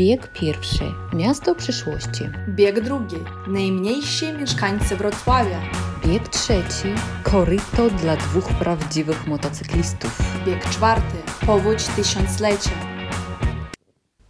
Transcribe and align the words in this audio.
Bieg 0.00 0.32
pierwszy. 0.32 0.84
Miasto 1.12 1.54
przyszłości. 1.54 2.24
Bieg 2.48 2.80
drugi. 2.80 3.16
Najmniejsi 3.48 4.32
mieszkańcy 4.32 4.96
Wrocławia. 4.96 5.60
Bieg 6.06 6.28
trzeci. 6.28 6.88
Koryto 7.22 7.90
dla 7.90 8.16
dwóch 8.16 8.48
prawdziwych 8.48 9.26
motocyklistów. 9.26 10.22
Bieg 10.46 10.64
czwarty. 10.64 11.16
Powódź 11.46 11.86
tysiąclecia. 11.86 12.70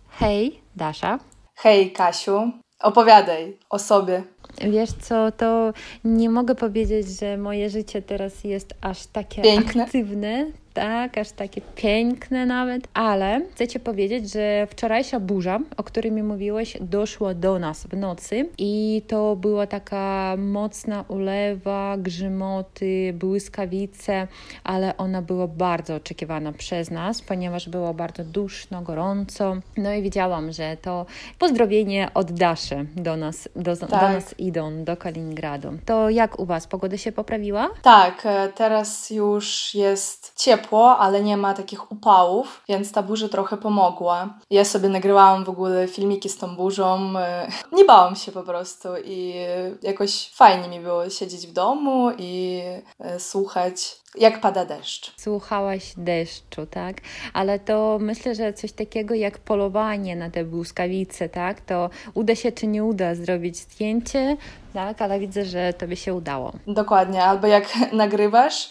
Hej, 0.08 0.60
Dasza. 0.76 1.18
Hej, 1.54 1.92
Kasiu. 1.92 2.52
Opowiadaj 2.80 3.58
o 3.70 3.78
sobie. 3.78 4.22
Wiesz 4.70 4.92
co, 4.92 5.32
to 5.32 5.72
nie 6.04 6.30
mogę 6.30 6.54
powiedzieć, 6.54 7.06
że 7.20 7.36
moje 7.36 7.70
życie 7.70 8.02
teraz 8.02 8.44
jest 8.44 8.74
aż 8.80 9.06
takie 9.06 9.42
Piękne. 9.42 9.84
aktywne, 9.84 10.46
tak, 10.74 11.18
aż 11.18 11.30
takie 11.30 11.60
piękne 11.74 12.46
nawet, 12.46 12.88
ale 12.94 13.40
chcę 13.54 13.68
Ci 13.68 13.80
powiedzieć, 13.80 14.32
że 14.32 14.66
wczorajsza 14.70 15.20
burza, 15.20 15.58
o 15.76 15.82
której 15.82 16.12
mi 16.12 16.22
mówiłeś, 16.22 16.76
doszła 16.80 17.34
do 17.34 17.58
nas 17.58 17.86
w 17.86 17.96
nocy 17.96 18.48
i 18.58 19.02
to 19.08 19.36
była 19.36 19.66
taka 19.66 20.34
mocna 20.38 21.04
ulewa, 21.08 21.96
grzmoty, 21.98 23.14
błyskawice, 23.18 24.26
ale 24.64 24.96
ona 24.96 25.22
była 25.22 25.46
bardzo 25.46 25.94
oczekiwana 25.94 26.52
przez 26.52 26.90
nas, 26.90 27.22
ponieważ 27.22 27.68
było 27.68 27.94
bardzo 27.94 28.24
duszno, 28.24 28.82
gorąco. 28.82 29.56
No 29.76 29.92
i 29.94 30.02
wiedziałam, 30.02 30.52
że 30.52 30.76
to 30.82 31.06
pozdrowienie 31.38 32.08
od 32.14 32.32
Daszy 32.32 32.86
do 32.96 33.16
nas, 33.16 33.48
do, 33.56 33.76
do 33.76 33.86
Tak. 33.86 34.14
nas 34.14 34.34
idą, 34.38 34.84
do 34.84 34.96
Kaliningradu. 34.96 35.78
To 35.86 36.10
jak 36.10 36.38
u 36.38 36.46
Was? 36.46 36.66
Pogoda 36.66 36.96
się 36.96 37.12
poprawiła? 37.12 37.70
Tak, 37.82 38.22
e, 38.26 38.48
teraz 38.54 39.10
już 39.10 39.74
jest 39.74 40.32
ciepło, 40.36 40.60
ale 40.78 41.22
nie 41.22 41.36
ma 41.36 41.54
takich 41.54 41.92
upałów, 41.92 42.62
więc 42.68 42.92
ta 42.92 43.02
burza 43.02 43.28
trochę 43.28 43.56
pomogła. 43.56 44.34
Ja 44.50 44.64
sobie 44.64 44.88
nagrywałam 44.88 45.44
w 45.44 45.48
ogóle 45.48 45.88
filmiki 45.88 46.28
z 46.28 46.38
tą 46.38 46.56
burzą. 46.56 47.18
e, 47.18 47.48
Nie 47.72 47.84
bałam 47.84 48.16
się 48.16 48.32
po 48.32 48.42
prostu 48.42 48.88
i 49.04 49.34
jakoś 49.82 50.30
fajnie 50.34 50.68
mi 50.68 50.80
było 50.80 51.10
siedzieć 51.10 51.46
w 51.46 51.52
domu 51.52 52.10
i 52.18 52.60
e, 53.00 53.20
słuchać, 53.20 54.00
jak 54.18 54.40
pada 54.40 54.64
deszcz. 54.64 55.12
Słuchałaś 55.16 55.92
deszczu, 55.96 56.66
tak? 56.66 56.96
Ale 57.32 57.58
to 57.58 57.98
myślę, 58.00 58.34
że 58.34 58.52
coś 58.52 58.72
takiego 58.72 59.14
jak 59.14 59.38
polowanie 59.38 60.16
na 60.16 60.30
te 60.30 60.44
błyskawice, 60.44 61.28
tak? 61.28 61.60
To 61.60 61.90
uda 62.14 62.34
się 62.34 62.52
czy 62.52 62.66
nie 62.66 62.84
uda 62.84 63.14
zrobić 63.14 63.56
zdjęcie, 63.56 64.36
tak? 64.74 65.02
Ale 65.02 65.20
widzę, 65.20 65.44
że 65.44 65.72
tobie 65.72 65.96
się 65.96 66.14
udało. 66.14 66.52
Dokładnie, 66.66 67.24
albo 67.24 67.46
jak 67.46 67.64
nagrywasz, 67.92 68.70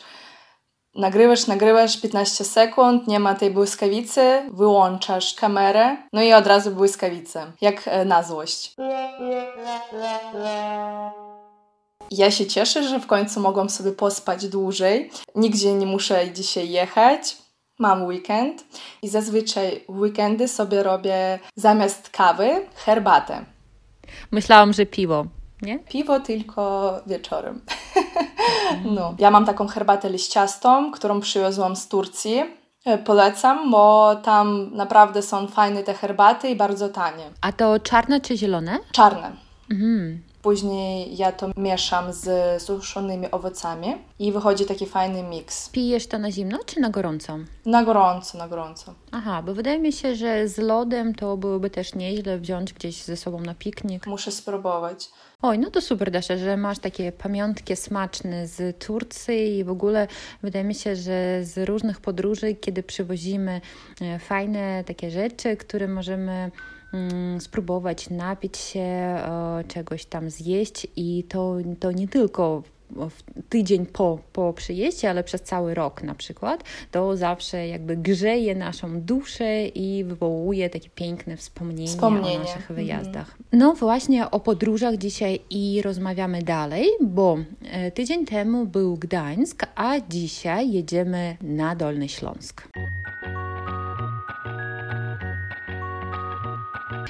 nagrywasz, 0.96 1.48
nagrywasz 1.48 2.02
15 2.02 2.44
sekund, 2.44 3.08
nie 3.08 3.20
ma 3.20 3.36
tej 3.36 3.52
błyskawicy, 3.52 4.42
wyłączasz 4.54 5.34
kamerę, 5.34 5.98
no 6.14 6.22
i 6.22 6.34
od 6.34 6.48
razu 6.48 6.72
błyskawice, 6.72 7.52
jak 7.62 7.88
e, 7.88 8.06
na 8.06 8.24
złość. 8.24 8.76
Ja 12.12 12.32
się 12.32 12.46
cieszę, 12.46 12.84
że 12.84 13.00
w 13.00 13.08
końcu 13.08 13.40
mogłam 13.40 13.70
sobie 13.70 13.92
pospać 13.92 14.48
dłużej. 14.48 15.12
Nigdzie 15.36 15.74
nie 15.74 15.86
muszę 15.86 16.32
dzisiaj 16.32 16.70
jechać. 16.70 17.38
Mam 17.80 18.06
weekend 18.06 18.66
i 19.02 19.10
zazwyczaj 19.10 19.84
weekendy 19.90 20.48
sobie 20.48 20.84
robię 20.84 21.40
zamiast 21.56 22.10
kawy 22.10 22.66
herbatę. 22.76 23.46
Myślałam, 24.32 24.74
że 24.74 24.86
piwo, 24.86 25.26
nie? 25.62 25.80
Piwo 25.80 26.20
tylko 26.20 26.92
wieczorem. 27.08 27.62
No. 28.86 29.16
Ja 29.20 29.32
mam 29.32 29.46
taką 29.46 29.68
herbatę 29.68 30.10
liściastą, 30.10 30.92
którą 30.92 31.20
przywiozłam 31.20 31.76
z 31.76 31.88
Turcji. 31.88 32.44
E, 32.86 32.98
Polecam, 32.98 33.72
bo 33.72 34.16
tam 34.16 34.76
naprawdę 34.76 35.22
są 35.22 35.48
fajne 35.48 35.84
te 35.84 35.94
herbaty 35.94 36.50
i 36.50 36.56
bardzo 36.56 36.90
tanie. 36.90 37.24
A 37.42 37.52
to 37.52 37.80
czarne 37.80 38.22
czy 38.22 38.38
zielone? 38.38 38.80
Czarne. 38.92 39.32
Mhm. 39.72 40.22
Później 40.42 41.18
ja 41.18 41.32
to 41.32 41.50
mieszam 41.58 42.14
z 42.14 42.62
suszonymi 42.64 43.32
owocami 43.32 43.96
i 44.20 44.32
wychodzi 44.32 44.66
taki 44.66 44.86
fajny 44.86 45.24
miks. 45.24 45.70
Pijesz 45.70 46.08
to 46.08 46.20
na 46.20 46.32
zimno 46.32 46.58
czy 46.66 46.80
na 46.80 46.90
gorąco? 46.90 47.38
Na 47.66 47.84
gorąco, 47.84 48.38
na 48.38 48.48
gorąco. 48.48 48.94
Aha, 49.12 49.42
bo 49.46 49.54
wydaje 49.54 49.80
mi 49.80 49.94
się, 49.94 50.16
że 50.16 50.48
z 50.48 50.58
lodem 50.58 51.16
to 51.16 51.38
byłoby 51.38 51.70
też 51.70 51.96
nieźle 51.96 52.38
wziąć 52.38 52.74
gdzieś 52.74 53.04
ze 53.04 53.18
sobą 53.18 53.40
na 53.40 53.56
piknik. 53.56 54.08
Muszę 54.08 54.32
spróbować. 54.32 55.10
Oj, 55.42 55.60
no 55.60 55.72
to 55.72 55.82
super, 55.82 56.12
Dasza, 56.12 56.38
że 56.38 56.58
masz 56.58 56.80
takie 56.80 57.12
pamiątki 57.12 57.76
smaczne 57.76 58.48
z 58.48 58.80
Turcji 58.80 59.58
i 59.58 59.64
w 59.64 59.70
ogóle 59.70 60.08
wydaje 60.44 60.66
mi 60.66 60.76
się, 60.76 60.96
że 60.96 61.40
z 61.44 61.68
różnych 61.68 62.02
podróży, 62.02 62.56
kiedy 62.56 62.84
przywozimy 62.84 63.62
e, 64.02 64.20
fajne 64.20 64.84
takie 64.84 65.12
rzeczy, 65.12 65.58
które 65.58 65.88
możemy 65.88 66.52
mm, 66.94 67.42
spróbować, 67.42 68.10
napić 68.10 68.58
się, 68.58 69.18
czegoś 69.68 70.06
tam 70.06 70.30
zjeść 70.30 70.88
i 70.96 71.24
to, 71.30 71.56
to 71.80 71.92
nie 71.92 72.08
tylko 72.08 72.64
tydzień 73.50 73.86
po, 73.86 74.20
po 74.34 74.54
przyjeździe, 74.54 75.10
ale 75.10 75.24
przez 75.24 75.42
cały 75.42 75.74
rok 75.74 76.04
na 76.04 76.16
przykład, 76.16 76.64
to 76.92 77.18
zawsze 77.18 77.68
jakby 77.68 77.98
grzeje 77.98 78.56
naszą 78.56 79.02
duszę 79.02 79.68
i 79.68 80.04
wywołuje 80.04 80.70
takie 80.70 80.90
piękne 80.90 81.38
wspomnienia, 81.38 81.88
Wspomnienie. 81.92 82.36
o 82.38 82.40
naszych 82.40 82.58
Mhm. 82.72 82.76
wyjazdach. 82.76 83.38
No 83.54 83.74
właśnie 83.74 84.32
o 84.32 84.40
podróżach 84.40 84.98
dzisiaj 84.98 85.40
i 85.50 85.82
rozmawiamy 85.82 86.42
dalej, 86.44 86.86
bo 87.02 87.38
e, 87.72 87.92
tydzień 87.92 88.26
temu 88.26 88.66
był 88.66 88.98
Gdańsk, 88.98 89.66
a 89.76 89.94
dzisiaj 90.10 90.72
jedziemy 90.72 91.38
na 91.42 91.76
Dolny 91.76 92.10
Śląsk. 92.10 92.68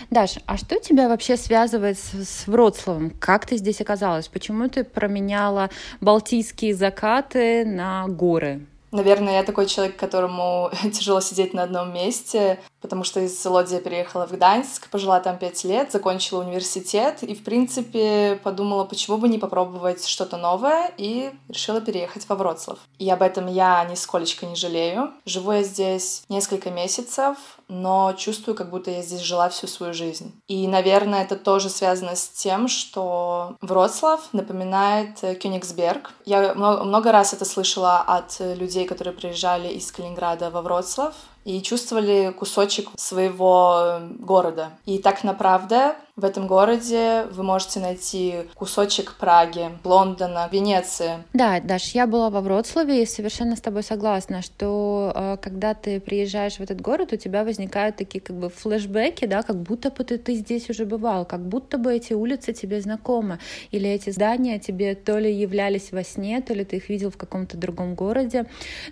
Даш, 0.10 0.36
а 0.46 0.58
что 0.58 0.80
тебя 0.80 1.08
вообще 1.08 1.38
связывает 1.38 1.98
с, 1.98 2.14
с 2.14 2.48
Вроцлавом? 2.48 3.12
Как 3.12 3.46
ты 3.46 3.58
здесь 3.58 3.82
оказалась? 3.82 4.28
Почему 4.28 4.68
ты 4.70 4.84
променяла 4.84 5.70
балтийские 6.02 6.74
закаты 6.74 7.66
на 7.66 8.08
горы? 8.08 8.66
Наверное, 8.92 9.34
я 9.34 9.44
такой 9.44 9.68
человек, 9.68 9.98
которому 9.98 10.72
тяжело 10.94 11.22
сидеть 11.22 11.54
на 11.54 11.64
одном 11.64 11.94
месте, 11.94 12.60
потому 12.82 13.04
что 13.04 13.20
из 13.20 13.46
Лодзи 13.46 13.76
я 13.76 13.82
переехала 13.82 14.28
в 14.28 14.32
Гданьск, 14.32 14.90
пожила 14.90 15.20
там 15.20 15.38
пять 15.38 15.64
лет, 15.64 15.92
закончила 15.92 16.44
университет 16.44 17.24
и, 17.24 17.36
в 17.36 17.44
принципе, 17.44 18.40
подумала, 18.44 18.86
почему 18.86 19.18
бы 19.18 19.28
не 19.28 19.38
попробовать 19.38 20.06
что-то 20.06 20.38
новое, 20.38 20.92
и 20.98 21.32
решила 21.48 21.82
переехать 21.82 22.28
во 22.28 22.36
Вроцлав. 22.36 22.80
И 22.98 23.10
об 23.10 23.22
этом 23.22 23.48
я 23.48 23.84
нисколечко 23.86 24.46
не 24.46 24.56
жалею. 24.56 25.12
Живу 25.26 25.52
я 25.52 25.64
здесь 25.64 26.24
несколько 26.30 26.70
месяцев, 26.72 27.38
но 27.68 28.14
чувствую, 28.18 28.56
как 28.56 28.70
будто 28.70 28.92
я 28.92 29.02
здесь 29.02 29.22
жила 29.22 29.50
всю 29.50 29.68
свою 29.68 29.94
жизнь. 29.94 30.34
И, 30.48 30.68
наверное, 30.68 31.24
это 31.24 31.36
тоже 31.36 31.70
связано 31.70 32.16
с 32.16 32.28
тем, 32.28 32.68
что 32.68 33.56
Вроцлав 33.62 34.22
напоминает 34.34 35.20
Кёнигсберг. 35.20 36.12
Я 36.26 36.54
много, 36.56 37.12
раз 37.12 37.34
это 37.34 37.46
слышала 37.46 38.00
от 38.00 38.40
людей, 38.40 38.86
которые 38.86 39.14
приезжали 39.14 39.70
из 39.70 39.92
Калининграда 39.92 40.50
во 40.50 40.62
Вроцлав 40.62 41.14
и 41.50 41.64
чувствовали 41.64 42.32
кусочек 42.32 42.90
своего 42.96 44.00
города. 44.20 44.70
И 44.86 45.00
так 45.00 45.24
направда 45.24 45.96
в 46.20 46.26
этом 46.26 46.48
городе 46.48 47.26
вы 47.32 47.44
можете 47.44 47.80
найти 47.80 48.36
кусочек 48.56 49.16
Праги, 49.20 49.70
Лондона, 49.84 50.50
Венеции. 50.52 51.24
Да, 51.34 51.60
Даш, 51.60 51.96
я 51.96 52.08
была 52.08 52.30
во 52.30 52.42
Вроцлаве 52.42 53.04
и 53.04 53.06
совершенно 53.06 53.56
с 53.56 53.62
тобой 53.62 53.84
согласна, 53.84 54.42
что 54.42 55.12
э, 55.16 55.38
когда 55.42 55.74
ты 55.74 56.00
приезжаешь 56.00 56.58
в 56.58 56.62
этот 56.62 56.82
город, 56.82 57.14
у 57.14 57.16
тебя 57.16 57.44
возникают 57.44 57.96
такие 57.96 58.20
как 58.20 58.36
бы 58.36 58.50
флешбеки, 58.50 59.26
да, 59.26 59.44
как 59.44 59.56
будто 59.56 59.90
бы 59.90 60.04
ты, 60.04 60.18
ты 60.18 60.36
здесь 60.36 60.70
уже 60.70 60.86
бывал, 60.86 61.26
как 61.26 61.40
будто 61.40 61.78
бы 61.78 61.94
эти 61.94 62.14
улицы 62.14 62.54
тебе 62.54 62.82
знакомы, 62.82 63.40
или 63.72 63.90
эти 63.90 64.10
здания 64.10 64.60
тебе 64.60 64.96
то 64.96 65.18
ли 65.18 65.34
являлись 65.34 65.92
во 65.92 66.04
сне, 66.04 66.42
то 66.42 66.54
ли 66.54 66.66
ты 66.66 66.78
их 66.78 66.90
видел 66.90 67.12
в 67.12 67.18
каком-то 67.18 67.58
другом 67.58 67.96
городе. 67.96 68.46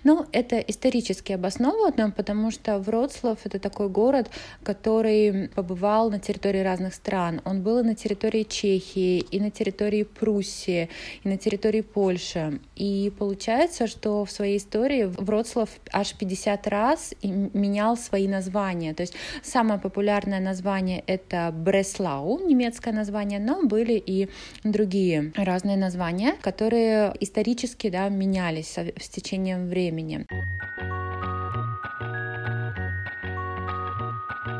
Ну, 0.04 0.26
это 0.32 0.58
исторически 0.58 1.32
обосновано, 1.32 2.10
потому 2.10 2.50
что 2.50 2.78
Вроцлав— 2.78 3.38
это 3.44 3.58
такой 3.58 3.88
город, 3.88 4.30
который 4.62 5.48
побывал 5.48 6.10
на 6.10 6.18
территории 6.18 6.60
разных 6.60 6.94
стран. 6.94 7.17
Он 7.44 7.62
был 7.62 7.78
и 7.78 7.82
на 7.82 7.94
территории 7.94 8.44
Чехии, 8.44 9.18
и 9.18 9.40
на 9.40 9.50
территории 9.50 10.04
Пруссии, 10.04 10.88
и 11.24 11.28
на 11.28 11.36
территории 11.36 11.80
Польши. 11.80 12.60
И 12.76 13.12
получается, 13.18 13.86
что 13.86 14.24
в 14.24 14.30
своей 14.30 14.58
истории 14.58 15.04
Вроцлав 15.04 15.68
аж 15.92 16.14
50 16.14 16.66
раз 16.66 17.14
менял 17.22 17.96
свои 17.96 18.28
названия. 18.28 18.94
То 18.94 19.02
есть 19.02 19.14
самое 19.42 19.80
популярное 19.80 20.40
название— 20.40 21.02
это 21.06 21.52
Бреслау, 21.52 22.40
немецкое 22.46 22.94
название, 22.94 23.40
но 23.40 23.62
были 23.62 23.94
и 23.94 24.28
другие 24.64 25.32
разные 25.36 25.76
названия, 25.76 26.34
которые 26.40 27.14
исторически 27.20 27.90
да, 27.90 28.08
менялись 28.08 28.76
с 28.76 29.08
течением 29.08 29.68
времени. 29.68 30.26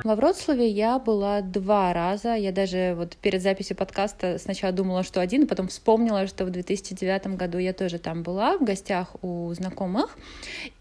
Во 0.04 0.14
Вроцлаве 0.14 0.68
я 0.68 0.98
была 0.98 1.40
два 1.40 1.92
раза. 1.92 2.34
Я 2.34 2.52
даже 2.52 2.94
вот 2.96 3.16
перед 3.16 3.42
записью 3.42 3.76
подкаста 3.76 4.38
сначала 4.38 4.72
думала, 4.72 5.02
что 5.02 5.20
один, 5.20 5.46
потом 5.46 5.68
вспомнила, 5.68 6.26
что 6.26 6.44
в 6.44 6.50
2009 6.50 7.36
году 7.36 7.58
я 7.58 7.72
тоже 7.72 7.98
там 7.98 8.22
была 8.22 8.56
в 8.58 8.64
гостях 8.64 9.16
у 9.22 9.52
знакомых. 9.54 10.16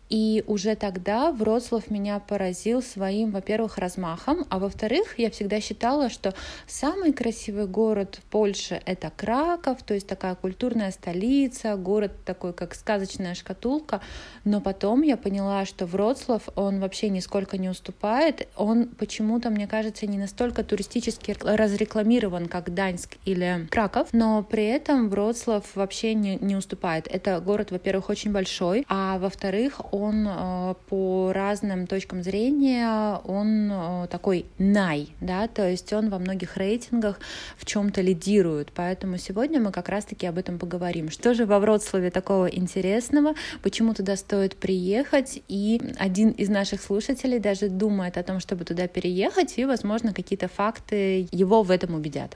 И 0.10 0.44
уже 0.48 0.76
тогда 0.76 1.32
Вроцлав 1.32 1.90
меня 1.90 2.20
поразил 2.20 2.82
своим, 2.82 3.32
во-первых, 3.32 3.78
размахом, 3.78 4.46
а 4.50 4.60
во-вторых, 4.60 5.20
я 5.20 5.30
всегда 5.30 5.60
считала, 5.60 6.10
что 6.10 6.34
самый 6.66 7.12
красивый 7.14 7.68
город 7.68 8.20
в 8.22 8.30
Польше— 8.30 8.82
это 8.86 9.12
Краков, 9.16 9.84
то 9.84 9.94
есть 9.94 10.08
такая 10.08 10.36
культурная 10.36 10.92
столица, 10.92 11.76
город 11.76 12.12
такой, 12.26 12.54
как 12.54 12.76
сказочная 12.76 13.36
шкатулка. 13.36 14.02
Но 14.46 14.62
потом 14.62 15.02
я 15.02 15.18
поняла, 15.18 15.66
что 15.66 15.86
Вроцлав, 15.86 16.50
он 16.56 16.80
вообще 16.80 17.10
нисколько 17.10 17.58
не 17.58 17.70
уступает. 17.70 18.48
Он 18.56 18.88
почему-то, 18.88 19.50
мне 19.50 19.68
кажется, 19.68 20.08
не 20.08 20.18
настолько 20.18 20.64
туристически 20.64 21.36
разрекламирован, 21.42 22.48
как 22.48 22.74
Даньск 22.74 23.18
или 23.26 23.68
Краков, 23.70 24.10
но 24.14 24.42
при 24.44 24.66
этом 24.66 25.10
Вроцлав 25.10 25.76
вообще 25.76 26.14
не, 26.14 26.38
не 26.38 26.56
уступает. 26.56 27.08
Это 27.12 27.40
город, 27.42 27.72
во-первых, 27.72 28.10
очень 28.10 28.32
большой, 28.32 28.86
а 28.88 29.20
во-вторых, 29.20 29.82
он 29.98 30.28
э, 30.28 30.76
по 30.90 31.32
разным 31.34 31.88
точкам 31.88 32.24
зрения, 32.24 33.20
он 33.26 33.70
э, 33.72 34.08
такой 34.10 34.46
най, 34.58 35.10
да, 35.22 35.48
то 35.48 35.68
есть 35.68 35.92
он 35.94 36.10
во 36.10 36.20
многих 36.20 36.58
рейтингах 36.58 37.20
в 37.58 37.66
чем-то 37.66 38.02
лидирует. 38.02 38.72
Поэтому 38.74 39.18
сегодня 39.18 39.60
мы 39.60 39.72
как 39.72 39.90
раз-таки 39.90 40.28
об 40.28 40.38
этом 40.38 40.60
поговорим. 40.60 41.10
Что 41.10 41.34
же 41.34 41.46
во 41.46 41.60
Вроцлаве 41.60 42.12
такого 42.12 42.48
интересного, 42.48 43.34
почему 43.62 43.94
туда 43.94 44.16
стоит 44.16 44.56
приехать, 44.56 45.42
и 45.48 45.82
один 45.98 46.32
из 46.32 46.50
наших 46.50 46.82
слушателей 46.82 47.40
даже 47.40 47.70
думает 47.70 48.18
о 48.18 48.24
том, 48.24 48.40
чтобы 48.40 48.66
туда 48.66 48.88
переехать, 48.88 49.58
и, 49.58 49.66
возможно, 49.66 50.14
какие-то 50.14 50.48
факты 50.48 51.28
его 51.32 51.64
в 51.64 51.72
этом 51.72 51.96
убедят. 51.96 52.36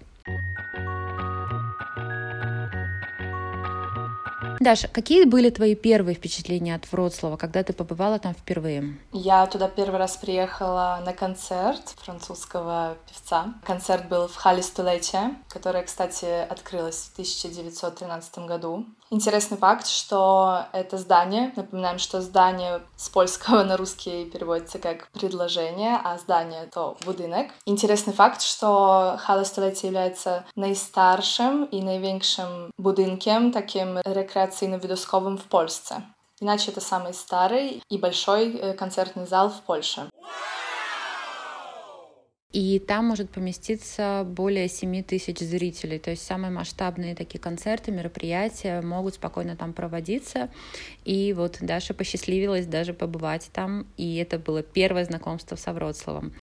Даша, 4.62 4.88
какие 4.88 5.26
были 5.26 5.50
твои 5.50 5.74
первые 5.74 6.14
впечатления 6.14 6.76
от 6.76 6.92
Вроцлава, 6.92 7.36
когда 7.36 7.64
ты 7.64 7.74
побывала 7.74 8.20
там 8.20 8.36
впервые? 8.36 8.96
Я 9.12 9.48
туда 9.48 9.68
первый 9.68 9.98
раз 9.98 10.18
приехала 10.18 11.02
на 11.04 11.14
концерт 11.14 11.96
французского 11.98 12.96
певца. 13.10 13.56
Концерт 13.66 14.08
был 14.08 14.28
в 14.28 14.36
Хале 14.36 14.62
Столетия, 14.62 15.34
которая, 15.50 15.82
кстати, 15.82 16.46
открылась 16.48 17.10
в 17.10 17.14
1913 17.14 18.38
году. 18.46 18.86
Интересный 19.14 19.58
факт, 19.58 19.88
что 19.88 20.68
это 20.72 20.98
здание, 20.98 21.52
напоминаем, 21.58 22.00
что 22.00 22.22
здание 22.22 22.82
с 22.96 23.10
польского 23.10 23.62
на 23.66 23.76
русский 23.76 24.24
переводится 24.24 24.80
как 24.80 25.10
предложение, 25.10 26.00
а 26.02 26.18
здание 26.18 26.70
то 26.74 26.96
будинок. 27.06 27.48
Интересный 27.66 28.14
факт, 28.14 28.42
что 28.42 29.18
Хала 29.20 29.44
Столетия 29.44 29.88
является 29.88 30.46
наистаршим 30.56 31.66
и 31.66 31.82
największym 31.82 32.72
budynkiem, 32.78 33.52
таким 33.52 34.00
рекреационно-видосковым 34.06 35.38
в 35.38 35.46
Польsce. 35.50 36.02
Иначе 36.40 36.72
это 36.72 36.80
самый 36.80 37.14
старый 37.14 37.84
и 37.90 37.98
большой 37.98 38.56
э, 38.56 38.74
концертный 38.74 39.28
зал 39.28 39.50
в 39.50 39.62
Польше. 39.64 40.10
И 42.52 42.80
там 42.80 43.06
может 43.06 43.30
поместиться 43.30 44.26
более 44.28 44.68
7 44.68 45.04
тысяч 45.04 45.40
зрителей. 45.40 46.00
То 46.00 46.12
есть 46.12 46.26
самые 46.26 46.52
масштабные 46.52 47.16
такие 47.16 47.40
концерты, 47.40 47.92
мероприятия 47.92 48.82
могут 48.82 49.16
спокойно 49.16 49.56
там 49.56 49.74
проводиться. 49.74 50.50
И 51.06 51.34
вот 51.34 51.58
Даша 51.62 51.94
посчастливилась 51.94 52.66
даже 52.66 52.94
побывать 52.94 53.50
там. 53.54 53.88
И 53.98 54.18
это 54.18 54.38
было 54.38 54.64
первое 54.64 55.06
знакомство 55.06 55.56
с 55.56 55.72
Вроцлавом. 55.72 56.34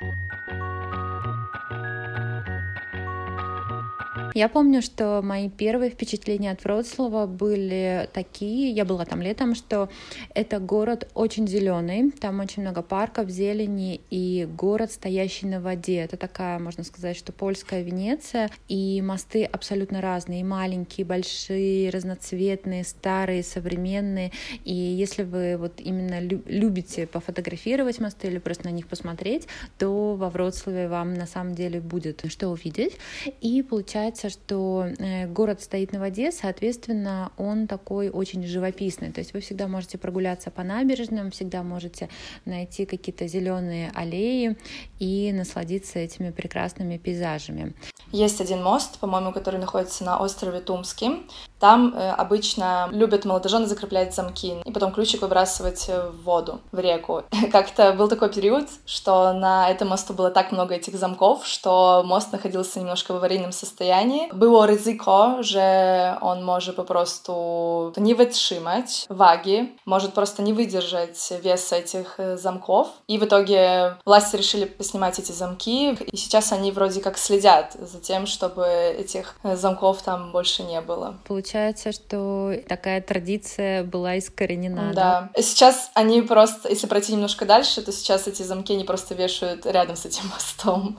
Я 4.35 4.49
помню, 4.49 4.83
что 4.83 5.21
мои 5.23 5.49
первые 5.49 5.91
впечатления 5.91 6.51
от 6.51 6.65
Вроцлава 6.65 7.27
были 7.27 8.09
такие, 8.13 8.71
я 8.71 8.85
была 8.85 9.05
там 9.05 9.23
летом, 9.23 9.55
что 9.55 9.89
это 10.35 10.59
город 10.59 11.09
очень 11.15 11.49
зеленый, 11.49 12.11
там 12.11 12.41
очень 12.41 12.63
много 12.63 12.83
парков, 12.83 13.29
зелени 13.31 14.01
и 14.11 14.47
город, 14.57 14.93
стоящий 14.93 15.47
на 15.47 15.61
воде. 15.61 15.99
Это 15.99 16.17
такая, 16.17 16.59
можно 16.59 16.85
сказать, 16.85 17.17
что 17.17 17.33
польская 17.33 17.83
Венеция, 17.83 18.51
и 18.69 19.01
мосты 19.03 19.45
абсолютно 19.45 20.01
разные, 20.01 20.45
маленькие, 20.45 21.05
большие, 21.07 21.91
разноцветные, 21.91 22.85
старые, 22.85 23.43
современные. 23.43 24.33
И 24.65 24.75
если 24.75 25.23
вы 25.23 25.57
вот 25.57 25.75
именно 25.79 26.21
любите 26.21 27.07
пофотографировать 27.07 27.99
мосты 27.99 28.29
или 28.29 28.39
просто 28.39 28.67
на 28.67 28.71
них 28.71 28.87
посмотреть, 28.89 29.49
то 29.79 30.15
во 30.15 30.31
Вроцлаве 30.31 30.89
вам 30.89 31.15
на 31.15 31.27
самом 31.27 31.55
деле 31.55 31.81
будет 31.81 32.25
что 32.29 32.49
увидеть. 32.49 32.97
И 33.41 33.63
получается, 33.63 34.18
что 34.27 34.87
э, 34.99 35.27
город 35.29 35.63
стоит 35.63 35.93
на 35.93 36.01
воде, 36.01 36.33
соответственно, 36.33 37.31
он 37.37 37.67
такой 37.67 38.11
очень 38.11 38.45
живописный. 38.45 39.13
То 39.13 39.21
есть 39.21 39.33
вы 39.33 39.41
всегда 39.41 39.69
можете 39.69 39.99
прогуляться 39.99 40.51
по 40.51 40.65
набережным, 40.65 41.31
всегда 41.31 41.63
можете 41.63 42.09
найти 42.45 42.87
какие-то 42.87 43.29
зеленые 43.29 43.93
аллеи 43.95 44.57
и 44.99 45.33
насладиться 45.33 46.01
этими 46.01 46.31
прекрасными 46.31 46.99
пейзажами. 46.99 47.75
Есть 48.11 48.41
один 48.41 48.63
мост, 48.63 48.99
по-моему, 48.99 49.33
который 49.33 49.61
находится 49.61 50.03
на 50.03 50.19
острове 50.19 50.61
Тумский. 50.61 51.27
Там 51.61 51.95
э, 51.95 52.11
обычно 52.11 52.89
любят 52.91 53.25
молодожены 53.25 53.67
закреплять 53.67 54.15
замки 54.15 54.55
и 54.65 54.73
потом 54.73 54.93
ключик 54.93 55.23
выбрасывать 55.23 55.89
в 55.89 56.23
воду, 56.25 56.61
в 56.73 56.79
реку. 56.79 57.25
Как-то 57.53 57.93
был 57.93 58.09
такой 58.09 58.33
период, 58.33 58.67
что 58.87 59.33
на 59.33 59.69
этом 59.71 59.89
мосту 59.89 60.15
было 60.15 60.31
так 60.31 60.53
много 60.53 60.75
этих 60.75 60.95
замков, 60.97 61.47
что 61.47 62.03
мост 62.05 62.33
находился 62.33 62.81
немножко 62.81 63.13
в 63.13 63.17
аварийном 63.17 63.53
состоянии. 63.53 64.08
Było 64.33 64.67
ryzyko, 64.67 65.37
że 65.41 66.17
on 66.21 66.43
może 66.43 66.73
po 66.73 66.85
prostu 66.85 67.93
nie 67.97 68.15
wytrzymać 68.15 69.07
wagi, 69.11 69.77
может 69.87 70.13
просто 70.13 70.43
не 70.43 70.53
выдержать 70.53 71.33
вес 71.43 71.73
этих 71.73 72.19
замков. 72.35 72.89
И 73.09 73.19
в 73.19 73.25
итоге 73.25 73.95
власти 74.07 74.37
решили 74.37 74.65
поснимать 74.65 75.19
эти 75.19 75.33
замки, 75.33 75.93
и 76.13 76.17
сейчас 76.17 76.53
они 76.53 76.73
вроде 76.73 77.01
как 77.01 77.19
следят 77.19 77.77
за 77.81 78.01
тем, 78.01 78.27
чтобы 78.27 78.67
этих 78.99 79.37
замков 79.45 80.03
там 80.03 80.33
больше 80.33 80.63
не 80.63 80.81
было. 80.81 81.15
Получается, 81.27 81.93
что 81.93 82.53
такая 82.69 83.01
традиция 83.01 83.85
была 83.85 84.19
искоренена. 84.19 84.93
Да. 84.95 85.31
да? 85.35 85.43
Сейчас 85.43 85.91
они 85.95 86.23
просто, 86.23 86.69
если 86.69 86.87
пройти 86.87 87.13
немножко 87.13 87.45
дальше, 87.45 87.83
то 87.83 87.93
сейчас 87.93 88.27
эти 88.27 88.43
замки 88.43 88.73
они 88.75 88.85
просто 88.85 89.15
вешают 89.15 89.67
рядом 89.67 89.97
с 89.97 90.07
этим 90.07 90.29
мостом. 90.29 90.99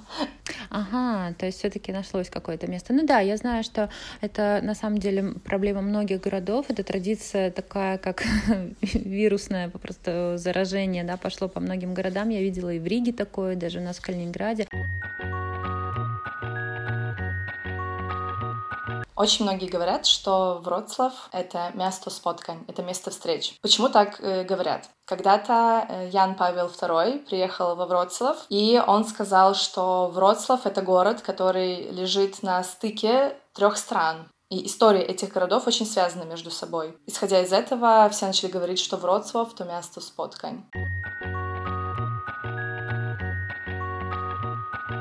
Ага, 0.69 1.33
то 1.37 1.45
есть 1.45 1.59
все-таки 1.59 1.91
нашлось 1.91 2.29
какое-то 2.29 2.67
место. 2.67 2.93
Ну 2.93 3.05
да, 3.05 3.19
я 3.19 3.37
знаю, 3.37 3.63
что 3.63 3.89
это 4.21 4.59
на 4.63 4.75
самом 4.75 4.99
деле 4.99 5.33
проблема 5.43 5.81
многих 5.81 6.21
городов. 6.21 6.65
Это 6.69 6.83
традиция 6.83 7.51
такая, 7.51 7.97
как 7.97 8.23
вирусное 8.81 9.69
просто 9.69 10.37
заражение, 10.37 11.03
да, 11.03 11.17
пошло 11.17 11.47
по 11.47 11.59
многим 11.59 11.93
городам. 11.93 12.29
Я 12.29 12.41
видела 12.41 12.73
и 12.73 12.79
в 12.79 12.87
Риге 12.87 13.13
такое, 13.13 13.55
даже 13.55 13.79
у 13.79 13.83
нас 13.83 13.97
в 13.97 14.01
Калининграде. 14.01 14.67
Очень 19.19 19.43
многие 19.43 19.67
говорят, 19.67 20.05
что 20.05 20.61
Вроцлав— 20.63 21.11
это 21.33 21.71
место 21.73 22.09
споткань, 22.09 22.63
это 22.69 22.83
место 22.83 23.11
встреч. 23.11 23.53
Почему 23.61 23.89
так 23.89 24.21
э, 24.21 24.45
говорят? 24.45 24.89
Когда-то 25.03 25.85
э, 25.89 26.09
Ян 26.13 26.35
Павел 26.35 26.67
II 26.67 27.25
приехал 27.27 27.75
во 27.75 27.85
Вроцлав, 27.85 28.37
и 28.47 28.81
он 28.87 29.03
сказал, 29.03 29.55
что 29.55 30.07
Вроцлав— 30.07 30.61
это 30.65 30.81
город, 30.81 31.21
который 31.21 31.91
лежит 31.91 32.41
на 32.43 32.63
стыке 32.63 33.35
трех 33.51 33.75
стран. 33.75 34.29
И 34.49 34.65
истории 34.65 35.01
этих 35.01 35.33
городов 35.33 35.67
очень 35.67 35.85
связаны 35.85 36.23
между 36.23 36.49
собой. 36.49 36.97
Исходя 37.05 37.41
из 37.41 37.51
этого, 37.51 38.07
все 38.13 38.25
начали 38.27 38.49
говорить, 38.49 38.79
что 38.79 38.95
Вроцлав— 38.95 39.53
то 39.57 39.65
место 39.65 39.99
споткань. 39.99 40.63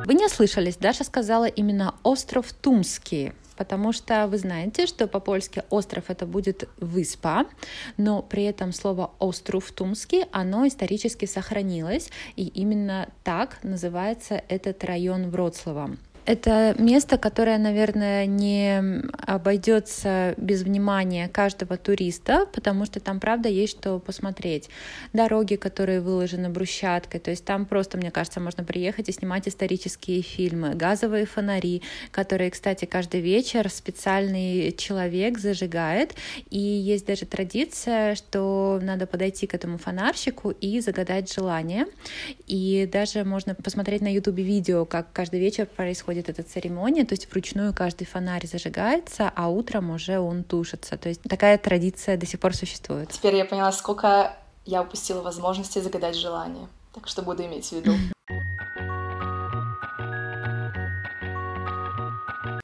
Вы 0.08 0.14
не 0.14 0.24
ослышались, 0.24 0.78
Даша 0.78 1.04
сказала 1.04 1.44
именно 1.44 1.94
остров 2.02 2.54
Тумский 2.54 3.34
потому 3.58 3.92
что 3.92 4.28
вы 4.28 4.38
знаете, 4.38 4.86
что 4.86 5.08
по-польски 5.08 5.64
остров 5.68 6.04
это 6.08 6.26
будет 6.26 6.68
выспа, 6.76 7.44
но 7.96 8.22
при 8.22 8.44
этом 8.44 8.72
слово 8.72 9.10
остров 9.18 9.72
тумский, 9.72 10.26
оно 10.30 10.68
исторически 10.68 11.24
сохранилось, 11.24 12.08
и 12.36 12.46
именно 12.46 13.08
так 13.24 13.58
называется 13.64 14.40
этот 14.48 14.84
район 14.84 15.30
Вроцлава. 15.30 15.96
Это 16.28 16.74
место, 16.78 17.16
которое, 17.16 17.56
наверное, 17.56 18.26
не 18.26 19.00
обойдется 19.26 20.34
без 20.36 20.60
внимания 20.60 21.26
каждого 21.26 21.78
туриста, 21.78 22.44
потому 22.52 22.84
что 22.84 23.00
там, 23.00 23.18
правда, 23.18 23.48
есть 23.48 23.78
что 23.78 23.98
посмотреть. 23.98 24.68
Дороги, 25.14 25.54
которые 25.54 26.02
выложены 26.02 26.50
брусчаткой, 26.50 27.20
то 27.20 27.30
есть 27.30 27.46
там 27.46 27.64
просто, 27.64 27.96
мне 27.96 28.10
кажется, 28.10 28.40
можно 28.40 28.62
приехать 28.62 29.08
и 29.08 29.12
снимать 29.12 29.48
исторические 29.48 30.20
фильмы. 30.20 30.74
Газовые 30.74 31.24
фонари, 31.24 31.80
которые, 32.10 32.50
кстати, 32.50 32.84
каждый 32.84 33.22
вечер 33.22 33.70
специальный 33.70 34.72
человек 34.72 35.38
зажигает. 35.38 36.14
И 36.50 36.58
есть 36.58 37.06
даже 37.06 37.24
традиция, 37.24 38.14
что 38.16 38.78
надо 38.82 39.06
подойти 39.06 39.46
к 39.46 39.54
этому 39.54 39.78
фонарщику 39.78 40.50
и 40.50 40.80
загадать 40.80 41.32
желание. 41.32 41.86
И 42.46 42.86
даже 42.92 43.24
можно 43.24 43.54
посмотреть 43.54 44.02
на 44.02 44.12
ютубе 44.12 44.42
видео, 44.42 44.84
как 44.84 45.10
каждый 45.14 45.40
вечер 45.40 45.64
происходит 45.64 46.17
происходит 46.18 46.28
эта 46.28 46.42
церемония, 46.42 47.04
то 47.04 47.14
есть 47.14 47.30
вручную 47.30 47.74
каждый 47.74 48.06
фонарь 48.06 48.46
зажигается, 48.46 49.32
а 49.34 49.48
утром 49.48 49.90
уже 49.90 50.18
он 50.18 50.44
тушится. 50.44 50.96
То 50.96 51.08
есть 51.08 51.22
такая 51.22 51.58
традиция 51.58 52.16
до 52.16 52.26
сих 52.26 52.40
пор 52.40 52.54
существует. 52.54 53.10
Теперь 53.10 53.36
я 53.36 53.44
поняла, 53.44 53.72
сколько 53.72 54.34
я 54.64 54.82
упустила 54.82 55.22
возможности 55.22 55.80
загадать 55.80 56.16
желание. 56.16 56.66
Так 56.92 57.08
что 57.08 57.22
буду 57.22 57.44
иметь 57.44 57.68
в 57.68 57.72
виду. 57.72 57.92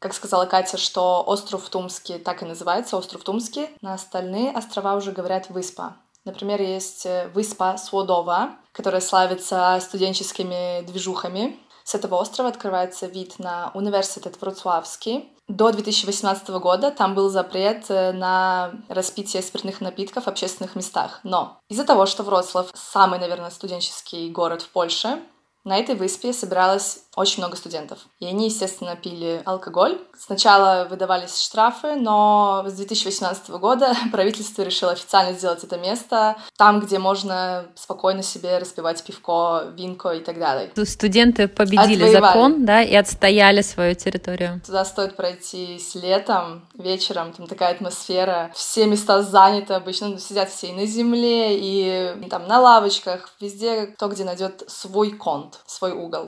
Как 0.00 0.12
сказала 0.12 0.46
Катя, 0.46 0.76
что 0.76 1.23
остров 1.26 1.68
Тумский 1.68 2.18
так 2.18 2.42
и 2.42 2.44
называется, 2.44 2.96
остров 2.96 3.23
Тумский. 3.23 3.68
На 3.80 3.94
остальные 3.94 4.50
острова 4.50 4.96
уже 4.96 5.12
говорят 5.12 5.50
выспа. 5.50 5.94
Например, 6.25 6.61
есть 6.61 7.06
э, 7.06 7.28
выспа 7.34 7.76
Сводова, 7.76 8.56
которая 8.73 9.00
славится 9.00 9.78
студенческими 9.80 10.82
движухами. 10.87 11.56
С 11.84 11.94
этого 11.94 12.16
острова 12.16 12.48
открывается 12.48 13.06
вид 13.06 13.38
на 13.38 13.70
университет 13.74 14.40
Вроцлавский. 14.40 15.28
До 15.48 15.70
2018 15.70 16.48
года 16.48 16.90
там 16.90 17.14
был 17.14 17.28
запрет 17.28 17.84
э, 17.90 18.12
на 18.12 18.72
распитие 18.88 19.42
спиртных 19.42 19.82
напитков 19.82 20.24
в 20.24 20.28
общественных 20.28 20.74
местах. 20.74 21.20
Но 21.22 21.58
из-за 21.68 21.84
того, 21.84 22.06
что 22.06 22.22
Вроцлав 22.22 22.70
самый, 22.74 23.18
наверное, 23.20 23.50
студенческий 23.50 24.30
город 24.30 24.62
в 24.62 24.70
Польше, 24.70 25.20
на 25.64 25.78
этой 25.78 25.94
выспе 25.94 26.32
собиралось 26.32 27.03
очень 27.16 27.42
много 27.42 27.56
студентов. 27.56 27.99
И 28.21 28.26
они, 28.26 28.47
естественно, 28.47 28.97
пили 28.97 29.42
алкоголь. 29.44 29.99
Сначала 30.16 30.87
выдавались 30.88 31.40
штрафы, 31.40 31.94
но 31.97 32.64
с 32.66 32.73
2018 32.75 33.50
года 33.50 33.94
правительство 34.12 34.62
решило 34.62 34.92
официально 34.92 35.33
сделать 35.33 35.64
это 35.64 35.76
место 35.76 36.37
там, 36.56 36.80
где 36.80 36.99
можно 36.99 37.66
спокойно 37.75 38.23
себе 38.23 38.59
распивать 38.59 39.02
пивко, 39.04 39.73
винко 39.76 40.11
и 40.11 40.21
так 40.21 40.38
далее. 40.38 40.71
Студенты 40.85 41.49
победили 41.49 42.04
Отвоевали. 42.04 42.33
закон, 42.33 42.64
да, 42.64 42.83
и 42.83 42.94
отстояли 42.94 43.62
свою 43.62 43.94
территорию. 43.94 44.61
Туда 44.64 44.85
стоит 44.85 45.16
пройти 45.16 45.78
с 45.78 45.94
летом, 45.94 46.66
вечером, 46.75 47.33
там 47.33 47.47
такая 47.47 47.73
атмосфера, 47.75 48.50
все 48.54 48.87
места 48.87 49.23
заняты 49.23 49.75
обычно, 49.75 50.09
ну, 50.09 50.18
сидят 50.18 50.50
все 50.50 50.68
и 50.68 50.73
на 50.73 50.87
земле, 50.87 51.59
и, 51.59 52.14
и 52.25 52.28
там 52.28 52.47
на 52.47 52.61
лавочках, 52.61 53.35
везде 53.40 53.87
кто 53.87 54.09
где 54.09 54.25
найдет 54.25 54.64
свой 54.68 55.11
конт 55.12 55.61
свой 55.66 55.92
угол. 55.92 56.26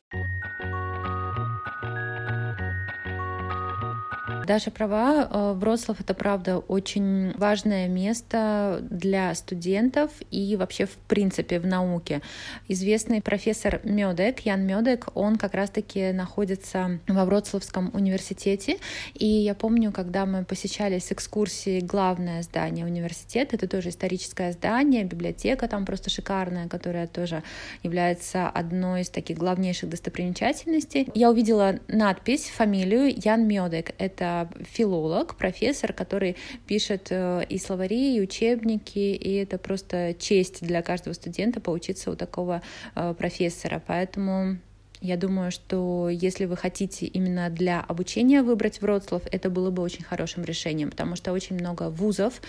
Даша 4.47 4.71
права, 4.71 5.27
э, 5.29 5.53
Вроцлав— 5.59 5.99
это, 5.99 6.13
правда, 6.13 6.59
очень 6.59 7.33
важное 7.33 7.89
место 7.89 8.79
для 8.89 9.35
студентов 9.35 10.11
и 10.31 10.55
вообще, 10.55 10.85
в 10.85 10.95
принципе, 11.09 11.59
в 11.59 11.67
науке. 11.67 12.21
Известный 12.69 13.21
профессор 13.21 13.81
Мёдек, 13.83 14.39
Ян 14.45 14.65
Мёдек, 14.65 15.09
он 15.15 15.35
как 15.35 15.53
раз-таки 15.53 16.13
находится 16.13 16.99
во 17.09 17.25
Вроцлавском 17.25 17.91
университете, 17.93 18.77
и 19.15 19.25
я 19.25 19.53
помню, 19.53 19.91
когда 19.91 20.25
мы 20.25 20.45
посещали 20.45 20.99
с 20.99 21.11
экскурсией 21.11 21.81
главное 21.81 22.41
здание 22.41 22.85
университета, 22.85 23.57
это 23.57 23.67
тоже 23.67 23.89
историческое 23.89 24.53
здание, 24.53 25.03
библиотека 25.03 25.67
там 25.67 25.85
просто 25.85 26.09
шикарная, 26.09 26.69
которая 26.69 27.07
тоже 27.07 27.43
является 27.83 28.47
одной 28.47 29.01
из 29.01 29.09
таких 29.09 29.37
главнейших 29.37 29.89
достопримечательностей. 29.89 31.09
Я 31.13 31.31
увидела 31.31 31.79
надпись, 31.89 32.45
фамилию 32.47 33.13
Ян 33.13 33.45
Мёдек. 33.45 33.91
Это 33.97 34.36
филолог, 34.61 35.35
профессор, 35.35 35.93
который 35.93 36.35
пишет 36.67 37.07
э, 37.09 37.45
и 37.49 37.57
словари, 37.57 38.17
и 38.17 38.21
учебники, 38.21 38.99
и 38.99 39.33
это 39.35 39.57
просто 39.57 40.13
честь 40.19 40.61
для 40.61 40.81
каждого 40.81 41.13
студента 41.13 41.59
поучиться 41.59 42.11
у 42.11 42.15
такого 42.15 42.61
э, 42.95 43.13
профессора. 43.17 43.81
Поэтому 43.85 44.57
я 45.01 45.15
думаю, 45.15 45.51
что 45.51 46.09
если 46.09 46.45
вы 46.45 46.57
хотите 46.57 47.05
именно 47.05 47.49
для 47.49 47.81
обучения 47.81 48.41
выбрать 48.41 48.81
Вроцлав, 48.81 49.21
это 49.31 49.49
было 49.49 49.69
бы 49.69 49.83
очень 49.83 50.03
хорошим 50.03 50.43
решением, 50.43 50.89
потому 50.89 51.15
что 51.15 51.33
очень 51.33 51.55
много 51.55 51.89
вузов, 51.89 52.41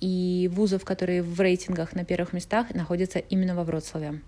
и 0.00 0.50
вузов, 0.52 0.84
которые 0.84 1.22
в 1.22 1.40
рейтингах 1.40 1.94
на 1.94 2.04
первых 2.04 2.32
местах, 2.32 2.74
находятся 2.74 3.18
именно 3.18 3.54
во 3.54 3.64
Вроцлаве. 3.64 4.20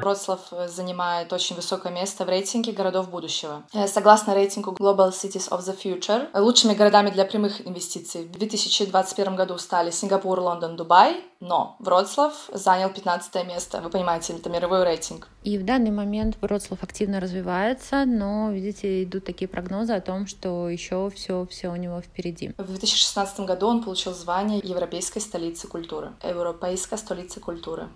Вроцлав 0.00 0.40
занимает 0.66 1.32
очень 1.32 1.56
высокое 1.56 1.92
место 1.92 2.24
в 2.24 2.28
рейтинге 2.28 2.72
городов 2.72 3.10
будущего. 3.10 3.64
Э, 3.72 3.88
согласно 3.88 4.34
рейтингу 4.34 4.72
Global 4.72 5.10
Cities 5.10 5.50
of 5.50 5.60
the 5.60 5.76
Future, 5.76 6.28
лучшими 6.40 6.74
городами 6.74 7.10
для 7.10 7.24
прямых 7.24 7.66
инвестиций 7.66 8.24
в 8.24 8.30
2021 8.32 9.36
году 9.36 9.58
стали 9.58 9.90
Сингапур, 9.90 10.38
Лондон, 10.40 10.76
Дубай, 10.76 11.16
но 11.40 11.76
Вроцлав 11.78 12.32
занял 12.52 12.90
15 12.90 13.46
место. 13.46 13.80
Вы 13.80 13.90
понимаете, 13.90 14.34
это 14.34 14.50
мировой 14.50 14.84
рейтинг. 14.84 15.28
И 15.44 15.56
в 15.58 15.64
данный 15.64 15.90
момент 15.90 16.36
Вроцлав 16.40 16.82
активно 16.82 17.20
развивается, 17.20 18.04
но, 18.04 18.50
видите, 18.50 19.04
идут 19.04 19.24
такие 19.24 19.48
прогнозы 19.48 19.92
о 19.92 20.00
том, 20.00 20.26
что 20.26 20.68
еще 20.68 21.10
все, 21.14 21.46
все 21.50 21.68
у 21.68 21.76
него 21.76 22.00
впереди. 22.00 22.52
В 22.58 22.66
2016 22.66 23.40
году 23.40 23.68
он 23.68 23.82
получил 23.82 24.12
звание 24.14 24.60
Европейской 24.62 25.20
столицы 25.20 25.68
культуры. 25.68 26.12
Европейская 26.22 26.96
столица 26.96 27.40
культуры. 27.40 27.88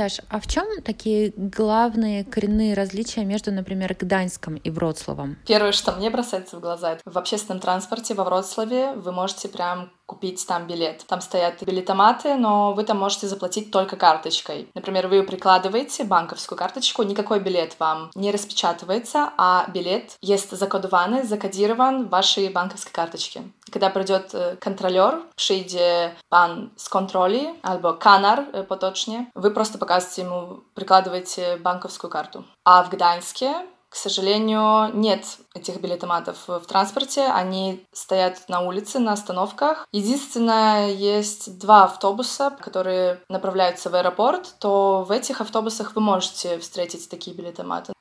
Даш, 0.00 0.20
а 0.30 0.40
в 0.40 0.46
чем 0.46 0.64
такие 0.82 1.30
главные 1.36 2.24
коренные 2.24 2.72
различия 2.72 3.22
между, 3.22 3.52
например, 3.52 3.94
Гданьском 4.00 4.56
и 4.56 4.70
Вроцлавом? 4.70 5.36
Первое, 5.46 5.72
что 5.72 5.92
мне 5.92 6.08
бросается 6.08 6.56
в 6.56 6.60
глаза, 6.60 6.92
это 6.92 7.02
в 7.04 7.18
общественном 7.18 7.60
транспорте 7.60 8.14
во 8.14 8.24
Вроцлаве 8.24 8.92
вы 8.94 9.12
можете 9.12 9.48
прям 9.48 9.92
купить 10.10 10.44
там 10.44 10.66
билет. 10.66 11.04
Там 11.06 11.20
стоят 11.20 11.62
билетоматы, 11.62 12.34
но 12.34 12.72
вы 12.72 12.82
там 12.82 12.98
можете 12.98 13.28
заплатить 13.28 13.70
только 13.70 13.94
карточкой. 13.96 14.68
Например, 14.74 15.06
вы 15.06 15.22
прикладываете 15.22 16.02
банковскую 16.02 16.58
карточку, 16.58 17.04
никакой 17.04 17.38
билет 17.38 17.76
вам 17.78 18.10
не 18.16 18.32
распечатывается, 18.32 19.30
а 19.38 19.66
билет 19.68 20.16
есть 20.20 20.50
закодованный, 20.50 21.22
закодирован 21.22 22.06
в 22.06 22.08
вашей 22.08 22.48
банковской 22.48 22.92
карточке. 22.92 23.42
Когда 23.70 23.88
придет 23.88 24.34
э, 24.34 24.56
контролер, 24.56 25.22
przyjdzie 25.36 26.10
pan 26.28 26.70
z 26.76 26.88
kontroli, 26.88 27.54
albo 27.62 27.94
kanar 27.94 28.38
э, 28.52 28.64
поточнее, 28.64 29.26
вы 29.34 29.52
просто 29.52 29.78
показываете 29.78 30.22
ему, 30.22 30.60
прикладываете 30.74 31.56
банковскую 31.56 32.10
карту. 32.10 32.44
А 32.64 32.82
в 32.82 32.90
Гданьске 32.90 33.54
к 33.90 33.96
сожалению, 33.96 34.94
нет 34.94 35.24
этих 35.52 35.80
билетоматов 35.80 36.46
в 36.46 36.60
транспорте. 36.60 37.22
Они 37.22 37.84
стоят 37.92 38.48
на 38.48 38.60
улице, 38.60 39.00
на 39.00 39.12
остановках. 39.12 39.88
Единственное, 39.90 40.90
есть 40.92 41.58
два 41.58 41.84
автобуса, 41.84 42.56
которые 42.60 43.20
направляются 43.28 43.90
в 43.90 43.96
аэропорт, 43.96 44.54
то 44.60 45.02
в 45.02 45.10
этих 45.10 45.40
автобусах 45.40 45.96
вы 45.96 46.02
можете 46.02 46.60
встретить 46.60 47.10
такие 47.10 47.36
билетоматы. 47.36 47.92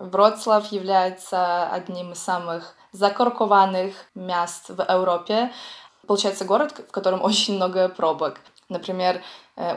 Вроцлав 0.00 0.72
является 0.72 1.66
одним 1.68 2.12
из 2.12 2.20
самых 2.20 2.74
закоркованных 2.92 3.94
мест 4.14 4.70
в 4.70 4.80
Европе. 4.80 5.52
Получается 6.06 6.46
город, 6.46 6.72
в 6.88 6.90
котором 6.90 7.22
очень 7.22 7.56
много 7.56 7.90
пробок. 7.90 8.40
Например, 8.70 9.22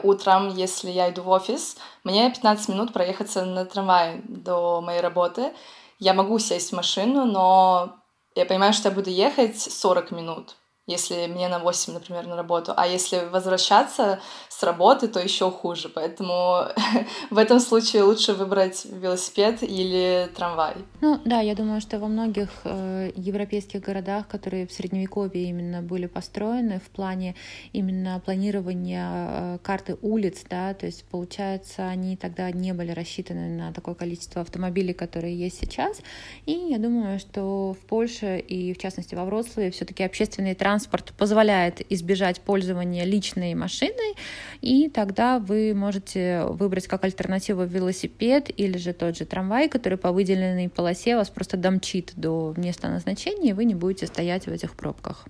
утром, 0.02 0.48
если 0.48 0.90
я 0.90 1.10
иду 1.10 1.22
в 1.22 1.28
офис, 1.28 1.76
мне 2.04 2.30
15 2.30 2.68
минут 2.68 2.92
проехаться 2.92 3.44
на 3.44 3.64
трамвае 3.64 4.22
до 4.24 4.80
моей 4.80 5.00
работы. 5.00 5.52
Я 5.98 6.14
могу 6.14 6.38
сесть 6.38 6.70
в 6.70 6.76
машину, 6.76 7.24
но 7.24 7.96
я 8.34 8.44
понимаю, 8.46 8.72
что 8.72 8.88
я 8.88 8.94
буду 8.94 9.10
ехать 9.10 9.60
40 9.60 10.10
минут 10.12 10.56
если 10.88 11.26
мне 11.26 11.48
на 11.48 11.58
8, 11.58 11.92
например, 11.92 12.26
на 12.26 12.34
работу. 12.34 12.72
А 12.74 12.86
если 12.86 13.28
возвращаться 13.30 14.20
с 14.48 14.62
работы, 14.62 15.06
то 15.06 15.20
еще 15.20 15.50
хуже. 15.50 15.90
Поэтому 15.90 16.62
в 17.30 17.36
этом 17.36 17.60
случае 17.60 18.02
лучше 18.04 18.32
выбрать 18.32 18.86
велосипед 18.86 19.62
или 19.62 20.28
трамвай. 20.34 20.74
Ну 21.02 21.20
да, 21.26 21.40
я 21.40 21.54
думаю, 21.54 21.82
что 21.82 21.98
во 21.98 22.08
многих 22.08 22.48
э, 22.64 23.12
европейских 23.14 23.82
городах, 23.82 24.28
которые 24.28 24.66
в 24.66 24.72
средневековье 24.72 25.44
именно 25.44 25.82
были 25.82 26.06
построены 26.06 26.80
в 26.80 26.88
плане 26.90 27.34
именно 27.74 28.20
планирования 28.24 29.08
э, 29.10 29.58
карты 29.62 29.98
улиц, 30.00 30.44
да, 30.48 30.72
то 30.72 30.86
есть 30.86 31.04
получается, 31.04 31.86
они 31.86 32.16
тогда 32.16 32.50
не 32.50 32.72
были 32.72 32.92
рассчитаны 32.92 33.48
на 33.50 33.72
такое 33.74 33.94
количество 33.94 34.40
автомобилей, 34.40 34.94
которые 34.94 35.38
есть 35.38 35.60
сейчас. 35.60 36.00
И 36.46 36.52
я 36.52 36.78
думаю, 36.78 37.18
что 37.18 37.74
в 37.74 37.86
Польше 37.86 38.38
и 38.38 38.72
в 38.72 38.78
частности 38.78 39.14
во 39.14 39.26
Вроцлаве 39.26 39.70
все-таки 39.70 40.02
общественный 40.02 40.54
транспорт 40.54 40.77
транспорт 40.78 41.12
позволяет 41.18 41.80
избежать 41.92 42.40
пользования 42.40 43.04
личной 43.04 43.54
машиной, 43.54 44.14
и 44.60 44.88
тогда 44.88 45.40
вы 45.40 45.74
можете 45.74 46.44
выбрать 46.44 46.86
как 46.86 47.02
альтернативу 47.04 47.64
велосипед 47.64 48.48
или 48.56 48.78
же 48.78 48.92
тот 48.92 49.16
же 49.16 49.24
трамвай, 49.24 49.68
который 49.68 49.98
по 49.98 50.12
выделенной 50.12 50.68
полосе 50.68 51.16
вас 51.16 51.30
просто 51.30 51.56
домчит 51.56 52.12
до 52.14 52.54
места 52.56 52.88
назначения, 52.88 53.50
и 53.50 53.52
вы 53.54 53.64
не 53.64 53.74
будете 53.74 54.06
стоять 54.06 54.46
в 54.46 54.52
этих 54.52 54.76
пробках. 54.76 55.24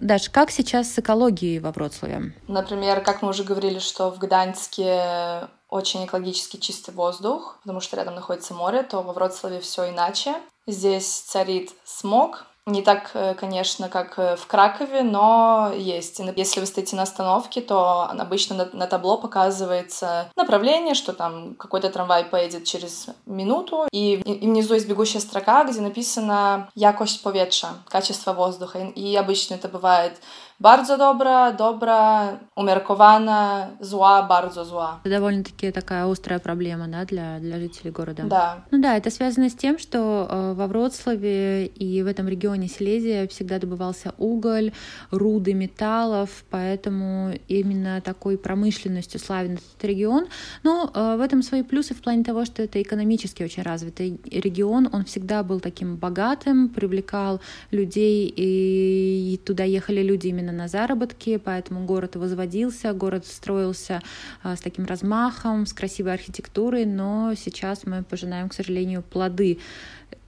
Даш, 0.00 0.30
как 0.30 0.52
сейчас 0.52 0.92
с 0.92 0.98
экологией 1.00 1.58
во 1.58 1.72
Вроцлаве? 1.72 2.32
Например, 2.46 3.00
как 3.00 3.22
мы 3.22 3.30
уже 3.30 3.42
говорили, 3.42 3.80
что 3.80 4.10
в 4.10 4.18
Гданьске 4.18 5.48
очень 5.68 6.04
экологически 6.04 6.58
чистый 6.58 6.94
воздух, 6.94 7.58
потому 7.62 7.80
что 7.80 7.96
рядом 7.96 8.14
находится 8.14 8.54
море, 8.54 8.84
то 8.84 9.02
во 9.02 9.12
Вроцлаве 9.12 9.58
все 9.60 9.90
иначе. 9.90 10.36
Здесь 10.66 11.06
царит 11.06 11.72
смог, 11.84 12.46
Не 12.68 12.82
так, 12.82 13.12
э, 13.14 13.34
конечно, 13.34 13.88
как 13.88 14.18
э, 14.18 14.34
в 14.34 14.48
Кракове, 14.48 15.04
но 15.04 15.72
есть. 15.72 16.20
Если 16.34 16.58
вы 16.58 16.66
стоите 16.66 16.96
на 16.96 17.02
остановке, 17.02 17.60
то 17.60 18.02
обычно 18.10 18.68
на, 18.72 18.86
табло 18.88 19.18
показывается 19.18 20.32
направление, 20.34 20.94
что 20.94 21.12
там 21.12 21.54
какой-то 21.54 21.90
трамвай 21.90 22.24
поедет 22.24 22.64
через 22.64 23.06
минуту, 23.24 23.86
и, 23.92 24.14
и 24.14 24.48
внизу 24.48 24.74
есть 24.74 24.88
бегущая 24.88 25.20
строка, 25.20 25.62
где 25.62 25.80
написано 25.80 26.68
«якость 26.74 27.24
повietrza», 27.24 27.68
«качество 27.88 28.32
воздуха». 28.32 28.80
И 28.80 29.14
обычно 29.14 29.54
это 29.54 29.68
бывает 29.68 30.20
Bardzo 30.58 30.96
dobra, 30.96 31.52
dobra, 31.52 32.38
умеркована, 32.56 33.70
зла, 33.80 34.26
bardzo 34.30 34.64
зла. 34.64 35.00
Это 35.04 35.10
довольно-таки 35.10 35.70
такая 35.70 36.06
острая 36.06 36.38
проблема, 36.38 36.88
да, 36.88 37.04
для, 37.04 37.38
для 37.40 37.58
жителей 37.58 37.90
города. 37.90 38.22
Да. 38.24 38.64
Ну 38.70 38.80
да, 38.80 38.96
это 38.96 39.10
связано 39.10 39.50
с 39.50 39.54
тем, 39.54 39.78
что 39.78 40.26
э, 40.30 40.54
во 40.54 40.66
Вроцлаве 40.66 41.66
и 41.66 42.02
в 42.02 42.06
этом 42.06 42.26
регионе 42.26 42.68
Силезия 42.68 43.26
всегда 43.26 43.58
добывался 43.58 44.14
уголь, 44.16 44.72
руды 45.10 45.52
металлов, 45.52 46.30
поэтому 46.48 47.34
именно 47.48 48.00
такой 48.00 48.38
промышленностью 48.38 49.20
славен 49.20 49.54
этот 49.54 49.84
регион. 49.84 50.26
Но 50.62 50.90
э, 50.94 51.16
в 51.18 51.20
этом 51.20 51.42
свои 51.42 51.64
плюсы 51.64 51.94
в 51.94 52.00
плане 52.00 52.24
того, 52.24 52.46
что 52.46 52.62
это 52.62 52.80
экономически 52.80 53.42
очень 53.42 53.62
развитый 53.62 54.18
регион, 54.24 54.88
он 54.90 55.04
всегда 55.04 55.42
был 55.42 55.60
таким 55.60 55.96
богатым, 55.96 56.70
привлекал 56.70 57.42
людей, 57.70 58.32
и 58.34 59.38
туда 59.44 59.64
ехали 59.64 60.02
люди 60.02 60.28
именно 60.28 60.45
именно 60.46 60.52
на 60.52 60.68
заработки, 60.68 61.36
поэтому 61.38 61.84
город 61.84 62.16
возводился, 62.16 62.92
город 62.92 63.26
строился 63.26 64.00
а, 64.42 64.56
с 64.56 64.60
таким 64.60 64.84
размахом, 64.84 65.66
с 65.66 65.72
красивой 65.72 66.14
архитектурой, 66.14 66.84
но 66.84 67.34
сейчас 67.36 67.84
мы 67.86 68.02
пожинаем, 68.02 68.48
к 68.48 68.54
сожалению, 68.54 69.02
плоды 69.02 69.58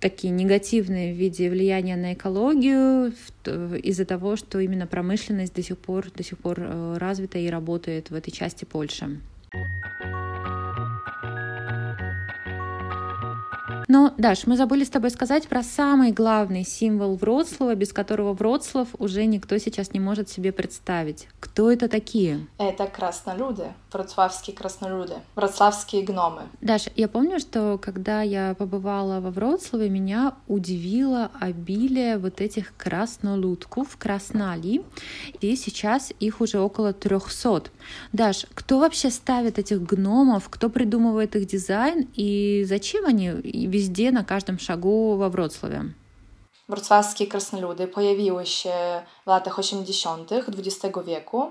такие 0.01 0.33
негативные 0.33 1.13
в 1.13 1.17
виде 1.17 1.51
влияния 1.51 1.97
на 1.97 2.15
экологию 2.15 3.13
из-за 3.45 4.05
того, 4.05 4.37
что 4.37 4.59
именно 4.61 4.87
промышленность 4.87 5.55
до 5.55 5.63
сих 5.63 5.79
пор, 5.79 6.11
до 6.11 6.23
сих 6.23 6.39
пор 6.39 6.61
э, 6.61 6.97
развита 6.99 7.39
и 7.39 7.49
работает 7.49 8.11
в 8.11 8.15
этой 8.15 8.31
части 8.31 8.65
Польши. 8.65 9.19
Но, 13.89 14.13
Даш, 14.19 14.47
мы 14.47 14.59
забыли 14.59 14.85
с 14.85 14.91
тобой 14.91 15.11
сказать 15.11 15.49
про 15.49 15.63
самый 15.63 16.13
главный 16.13 16.63
символ 16.63 17.17
Вроцлава, 17.17 17.75
без 17.75 17.95
которого 17.95 18.35
Вроцлав 18.35 18.89
уже 18.99 19.25
никто 19.25 19.57
сейчас 19.57 19.95
не 19.95 20.01
может 20.01 20.29
себе 20.29 20.53
представить. 20.53 21.27
Кто 21.41 21.73
это 21.73 21.89
такие? 21.89 22.47
Это 22.59 22.87
краснолюды, 22.87 23.69
вроцлавские 23.91 24.55
краснолюды, 24.55 25.15
вроцлавские 25.35 26.03
гномы. 26.03 26.43
Даш, 26.61 26.89
я 26.97 27.09
помню, 27.09 27.41
что 27.41 27.79
когда 27.81 28.21
я 28.21 28.55
побывала 28.59 29.21
во 29.21 29.31
Вроцлаве, 29.31 29.89
меня 29.89 30.35
удивило 30.49 31.31
обилие 31.41 32.19
вот 32.19 32.43
этих 32.43 32.77
краснолюдков, 32.77 33.97
краснали, 33.97 34.83
и 35.41 35.57
сейчас 35.57 36.13
их 36.21 36.43
уже 36.43 36.61
около 36.61 36.93
300. 36.93 37.71
Даш, 38.13 38.45
кто 38.53 38.81
вообще 38.81 39.09
ставит 39.11 39.59
этих 39.59 39.83
гномов, 39.83 40.51
кто 40.51 40.69
придумывает 40.69 41.37
их 41.37 41.47
дизайн 41.47 42.07
и 42.15 42.65
зачем 42.69 43.07
они 43.07 43.31
везде, 43.79 44.11
на 44.11 44.25
каждом 44.25 44.59
шагу 44.59 45.17
во 45.17 45.29
Вроцлаве. 45.29 45.95
Wrocławskie 46.69 47.27
krasnoludy 47.27 47.87
pojawiły 47.89 48.47
się 48.47 49.03
w 49.25 49.27
latach 49.27 49.59
80. 49.59 50.33
XX 50.33 50.99
wieku. 51.07 51.51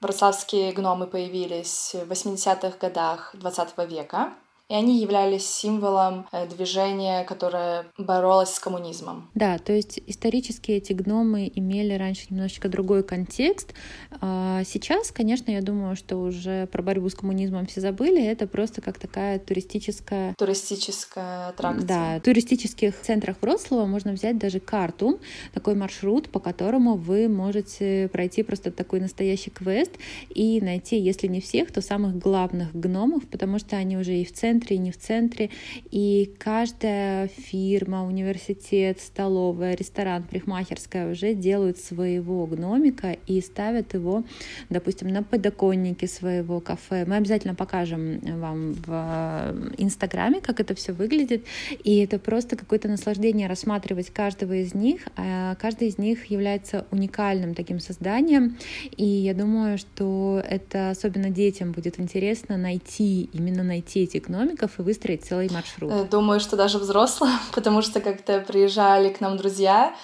Wrocławskie 0.00 0.72
gnomy 0.72 1.06
pojawiились 1.06 1.96
в 2.06 2.12
80-х 2.12 2.78
годах 2.80 3.34
XX 3.44 3.72
века 3.88 4.32
и 4.68 4.74
они 4.74 5.00
являлись 5.00 5.46
символом 5.46 6.26
э, 6.30 6.46
движения, 6.46 7.24
которое 7.24 7.86
боролось 7.96 8.50
с 8.50 8.60
коммунизмом. 8.60 9.30
Да, 9.34 9.56
то 9.58 9.72
есть 9.72 9.98
исторически 10.06 10.72
эти 10.72 10.92
гномы 10.92 11.50
имели 11.54 11.94
раньше 11.94 12.26
немножечко 12.28 12.68
другой 12.68 13.02
контекст. 13.02 13.72
А 14.20 14.62
сейчас, 14.64 15.10
конечно, 15.10 15.50
я 15.50 15.62
думаю, 15.62 15.96
что 15.96 16.18
уже 16.18 16.66
про 16.66 16.82
борьбу 16.82 17.08
с 17.08 17.14
коммунизмом 17.14 17.66
все 17.66 17.80
забыли. 17.80 18.22
Это 18.22 18.46
просто 18.46 18.82
как 18.82 18.98
такая 18.98 19.38
туристическая... 19.38 20.34
Туристическая 20.36 21.48
аттракция. 21.48 21.86
Да, 21.86 22.18
в 22.18 22.22
туристических 22.22 23.00
центрах 23.00 23.36
Вроцлава 23.40 23.86
можно 23.86 24.12
взять 24.12 24.36
даже 24.36 24.60
карту, 24.60 25.18
такой 25.54 25.76
маршрут, 25.76 26.28
по 26.28 26.40
которому 26.40 26.96
вы 26.96 27.28
можете 27.28 28.08
пройти 28.12 28.42
просто 28.42 28.70
такой 28.70 29.00
настоящий 29.00 29.50
квест 29.50 29.92
и 30.28 30.60
найти, 30.60 30.98
если 30.98 31.26
не 31.26 31.40
всех, 31.40 31.72
то 31.72 31.80
самых 31.80 32.18
главных 32.18 32.74
гномов, 32.74 33.26
потому 33.28 33.58
что 33.58 33.76
они 33.76 33.96
уже 33.96 34.14
и 34.14 34.24
в 34.26 34.32
центре 34.32 34.57
центре, 34.58 34.76
и 34.76 34.78
не 34.78 34.90
в 34.90 34.98
центре. 34.98 35.50
И 35.90 36.34
каждая 36.38 37.28
фирма, 37.28 38.06
университет, 38.06 39.00
столовая, 39.00 39.74
ресторан, 39.74 40.24
парикмахерская 40.24 41.10
уже 41.10 41.34
делают 41.34 41.78
своего 41.78 42.46
гномика 42.46 43.16
и 43.26 43.40
ставят 43.40 43.94
его, 43.94 44.24
допустим, 44.68 45.08
на 45.08 45.22
подоконнике 45.22 46.06
своего 46.06 46.60
кафе. 46.60 47.04
Мы 47.06 47.16
обязательно 47.16 47.54
покажем 47.54 48.20
вам 48.40 48.72
в 48.72 48.86
э, 48.88 49.70
Инстаграме, 49.78 50.40
как 50.40 50.60
это 50.60 50.74
все 50.74 50.92
выглядит. 50.92 51.44
И 51.84 51.98
это 51.98 52.18
просто 52.18 52.56
какое-то 52.56 52.88
наслаждение 52.88 53.48
рассматривать 53.48 54.10
каждого 54.10 54.54
из 54.54 54.74
них. 54.74 55.06
А 55.16 55.54
каждый 55.56 55.88
из 55.88 55.98
них 55.98 56.26
является 56.26 56.86
уникальным 56.90 57.54
таким 57.54 57.80
созданием. 57.80 58.56
И 58.96 59.04
я 59.04 59.34
думаю, 59.34 59.78
что 59.78 60.42
это 60.48 60.90
особенно 60.90 61.30
детям 61.30 61.72
будет 61.72 62.00
интересно 62.00 62.56
найти, 62.56 63.28
именно 63.32 63.62
найти 63.62 64.00
эти 64.00 64.18
гномики, 64.18 64.47
экономиков 64.48 64.78
и 64.78 64.82
выстроить 64.82 65.24
целый 65.24 65.50
маршрут. 65.52 65.90
Э, 65.92 66.04
думаю, 66.04 66.40
что 66.40 66.56
даже 66.56 66.78
взрослым, 66.78 67.30
потому 67.54 67.82
что 67.82 68.00
как-то 68.00 68.40
приезжали 68.40 69.10
к 69.10 69.20
нам 69.20 69.36
друзья 69.36 69.94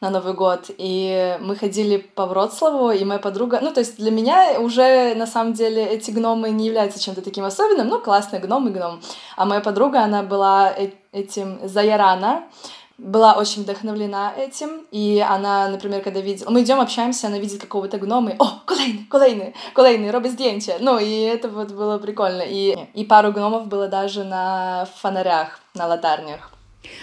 на 0.00 0.10
Новый 0.10 0.34
год, 0.34 0.70
и 0.76 1.38
мы 1.40 1.56
ходили 1.56 1.96
по 1.96 2.26
Вроцлаву, 2.26 2.90
и 2.90 3.04
моя 3.04 3.20
подруга... 3.20 3.60
Ну, 3.62 3.72
то 3.72 3.80
есть 3.80 3.96
для 3.96 4.10
меня 4.10 4.60
уже, 4.60 5.14
на 5.14 5.26
самом 5.26 5.54
деле, 5.54 5.82
эти 5.82 6.10
гномы 6.10 6.50
не 6.50 6.66
являются 6.66 7.00
чем-то 7.00 7.22
таким 7.22 7.44
особенным, 7.44 7.88
ну, 7.88 8.00
классный 8.00 8.38
гном 8.38 8.68
и 8.68 8.70
гном. 8.70 9.00
А 9.36 9.46
моя 9.46 9.60
подруга, 9.60 10.02
она 10.02 10.22
была 10.22 10.72
э, 10.76 10.90
этим 11.12 11.58
Заярана, 11.66 12.44
была 12.98 13.34
очень 13.34 13.62
вдохновлена 13.62 14.32
этим, 14.36 14.86
и 14.90 15.24
она, 15.26 15.68
например, 15.68 16.02
когда 16.02 16.20
видела... 16.20 16.50
Мы 16.50 16.62
идем, 16.62 16.80
общаемся, 16.80 17.26
она 17.26 17.38
видит 17.38 17.60
какого-то 17.60 17.98
гнома, 17.98 18.30
и 18.30 18.36
«О, 18.38 18.62
kolejny, 18.66 19.06
kolejny, 19.08 19.52
kolejny, 19.74 20.10
роби 20.10 20.30
здjęcie!» 20.30 20.78
Ну, 20.80 20.98
и 20.98 21.22
это 21.22 21.48
вот 21.48 21.72
было 21.72 21.98
прикольно. 21.98 22.42
И, 22.42 22.76
и 22.94 23.04
пару 23.04 23.32
гномов 23.32 23.66
было 23.66 23.88
даже 23.88 24.24
на 24.24 24.86
фонарях, 25.00 25.60
на 25.74 25.86
латарнях. 25.86 26.53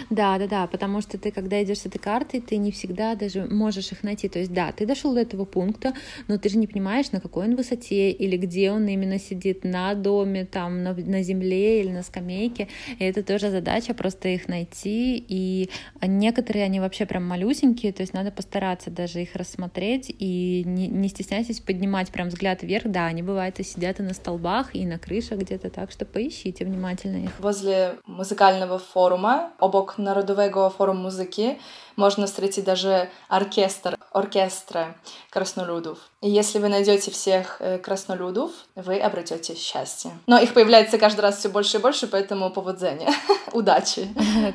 Да, 0.10 0.38
да, 0.38 0.48
да, 0.48 0.68
потому 0.68 1.02
что 1.02 1.18
ты, 1.18 1.32
когда 1.32 1.62
идешь 1.64 1.80
с 1.80 1.86
этой 1.86 2.00
картой, 2.00 2.42
ты 2.42 2.58
не 2.58 2.72
всегда 2.72 3.16
даже 3.16 3.46
можешь 3.46 3.92
их 3.92 4.04
найти. 4.04 4.30
То 4.30 4.40
есть, 4.40 4.54
да, 4.54 4.72
ты 4.72 4.86
дошел 4.86 5.14
до 5.14 5.22
этого 5.22 5.46
пункта, 5.46 5.94
но 6.28 6.38
ты 6.38 6.50
же 6.50 6.58
не 6.58 6.68
понимаешь, 6.68 7.12
на 7.12 7.22
какой 7.22 7.46
он 7.46 7.56
высоте 7.56 8.12
или 8.12 8.38
где 8.38 8.72
он 8.72 8.88
именно 8.88 9.20
сидит 9.20 9.64
на 9.64 9.94
доме, 9.94 10.46
там, 10.46 10.84
на, 10.84 10.94
на 10.94 11.24
земле 11.24 11.82
или 11.82 11.92
на 11.92 12.04
скамейке. 12.04 12.68
И 13.00 13.04
это 13.04 13.24
тоже 13.24 13.50
задача 13.50 13.94
просто 13.94 14.30
их 14.30 14.48
найти. 14.48 15.24
И 15.28 15.70
некоторые, 16.02 16.66
они 16.66 16.80
вообще 16.80 17.06
прям 17.06 17.26
малюсенькие, 17.26 17.94
то 17.94 18.02
есть 18.02 18.14
надо 18.14 18.32
постараться 18.32 18.90
даже 18.90 19.22
их 19.22 19.36
рассмотреть 19.36 20.14
и 20.18 20.64
не, 20.66 20.88
не 20.88 21.08
стесняйтесь 21.10 21.60
поднимать 21.60 22.10
прям 22.12 22.30
взгляд 22.30 22.64
вверх. 22.64 22.84
Да, 22.86 23.06
они 23.06 23.24
бывают 23.24 23.60
и 23.60 23.64
сидят 23.64 24.00
и 24.00 24.04
на 24.04 24.14
столбах, 24.14 24.76
и 24.76 24.86
на 24.86 24.98
крышах 25.00 25.40
где-то, 25.40 25.70
так 25.70 25.92
что 25.92 26.06
поищите 26.06 26.66
внимательно 26.66 27.26
их. 27.26 27.32
Возле 27.40 27.96
музыкального 28.06 28.80
форума 28.80 29.54
obok 29.72 29.98
Narodowego 29.98 30.70
Forum 30.78 31.02
Muzyki 31.04 31.58
можно 31.96 32.26
встретить 32.26 32.64
даже 32.64 33.10
оркестр, 33.28 33.98
оркестра 34.12 34.96
краснолюдов. 35.30 35.98
И 36.22 36.30
если 36.30 36.60
вы 36.60 36.70
найдете 36.70 37.12
всех 37.12 37.62
краснолюдов, 37.84 38.52
вы 38.76 39.00
обретете 39.00 39.56
счастье. 39.56 40.12
Но 40.28 40.40
их 40.40 40.54
появляется 40.54 40.98
каждый 40.98 41.22
раз 41.22 41.38
все 41.38 41.50
больше 41.50 41.78
и 41.78 41.80
больше, 41.80 42.08
поэтому 42.08 42.50
поводзение. 42.50 43.10
Удачи. 43.54 44.08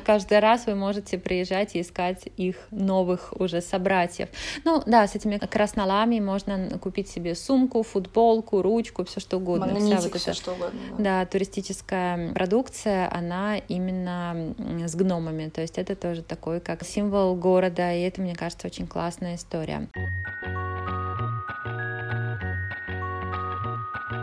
Каждый 0.05 0.39
раз 0.39 0.65
вы 0.65 0.75
можете 0.75 1.17
приезжать 1.17 1.75
и 1.75 1.81
искать 1.81 2.27
их 2.37 2.55
новых 2.71 3.33
уже 3.39 3.61
собратьев. 3.61 4.29
Ну 4.65 4.81
да, 4.85 5.07
с 5.07 5.15
этими 5.15 5.37
краснолами 5.37 6.19
можно 6.19 6.79
купить 6.79 7.07
себе 7.09 7.35
сумку, 7.35 7.83
футболку, 7.83 8.61
ручку, 8.61 9.05
все 9.05 9.19
что 9.19 9.37
угодно. 9.37 9.75
Вся 9.75 10.01
вот 10.01 10.15
все 10.15 10.33
что 10.33 10.53
угодно. 10.53 10.79
Да. 10.97 11.03
да, 11.03 11.25
туристическая 11.25 12.33
продукция, 12.33 13.09
она 13.13 13.57
именно 13.57 14.55
с 14.85 14.95
гномами. 15.07 15.49
То 15.49 15.61
есть 15.61 15.77
это 15.77 15.95
тоже 15.95 16.21
такой 16.21 16.59
как 16.59 16.83
символ 16.83 17.35
города, 17.35 17.93
и 17.93 18.01
это, 18.01 18.21
мне 18.21 18.35
кажется, 18.35 18.67
очень 18.67 18.87
классная 18.87 19.35
история. 19.35 19.87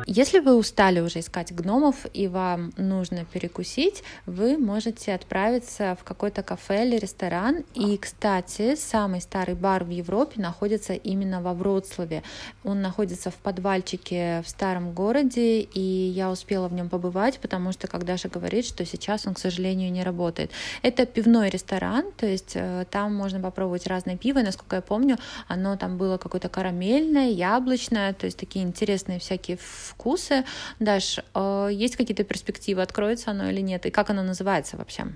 Если 0.07 0.41
вы 0.41 0.55
устали 0.55 1.01
уже 1.01 1.21
искать 1.21 1.55
гномов 1.55 2.05
и 2.13 2.29
вам 2.29 2.73
нужно 2.77 3.25
перекусить, 3.25 4.03
вы 4.27 4.59
можете 4.59 5.15
отправиться 5.15 5.97
в 5.99 6.05
какой-то 6.05 6.43
кафе 6.43 6.87
или 6.87 6.99
ресторан. 6.99 7.65
И, 7.75 7.97
кстати, 7.97 8.75
самый 8.75 9.23
старый 9.23 9.55
бар 9.55 9.85
в 9.85 9.89
Европе 9.89 10.43
находится 10.43 10.93
именно 10.93 11.41
во 11.41 11.55
Вроцлаве. 11.55 12.23
Он 12.65 12.83
находится 12.83 13.31
в 13.31 13.37
подвальчике 13.37 14.43
в 14.45 14.49
старом 14.51 14.93
городе, 14.93 15.61
и 15.61 15.81
я 15.81 16.31
успела 16.31 16.69
в 16.69 16.75
нем 16.75 16.91
побывать, 16.91 17.39
потому 17.39 17.73
что, 17.73 17.89
как 17.89 18.05
Даша 18.05 18.29
говорит, 18.29 18.67
что 18.67 18.85
сейчас 18.85 19.27
он, 19.27 19.33
к 19.33 19.39
сожалению, 19.39 19.91
не 19.91 20.03
работает. 20.03 20.51
Это 20.83 21.07
пивной 21.07 21.49
ресторан, 21.49 22.13
то 22.17 22.27
есть 22.27 22.53
э, 22.57 22.85
там 22.91 23.15
можно 23.15 23.41
попробовать 23.41 23.87
разное 23.87 24.19
пиво. 24.19 24.41
И, 24.41 24.43
насколько 24.43 24.77
я 24.77 24.83
помню, 24.83 25.17
оно 25.49 25.77
там 25.79 25.97
было 25.97 26.19
какое-то 26.19 26.51
карамельное, 26.51 27.31
яблочное, 27.31 28.13
то 28.13 28.27
есть 28.27 28.39
такие 28.39 28.65
интересные 28.65 29.19
всякие 29.19 29.57
вкусы. 29.95 30.45
Даш, 30.81 31.21
э, 31.35 31.69
есть 31.73 31.97
какие-то 31.97 32.25
перспективы, 32.25 32.83
откроется 32.83 33.31
оно 33.31 33.49
или 33.51 33.61
нет, 33.61 33.87
и 33.87 33.91
как 33.91 34.11
оно 34.11 34.23
называется 34.23 34.77
вообще? 34.77 35.07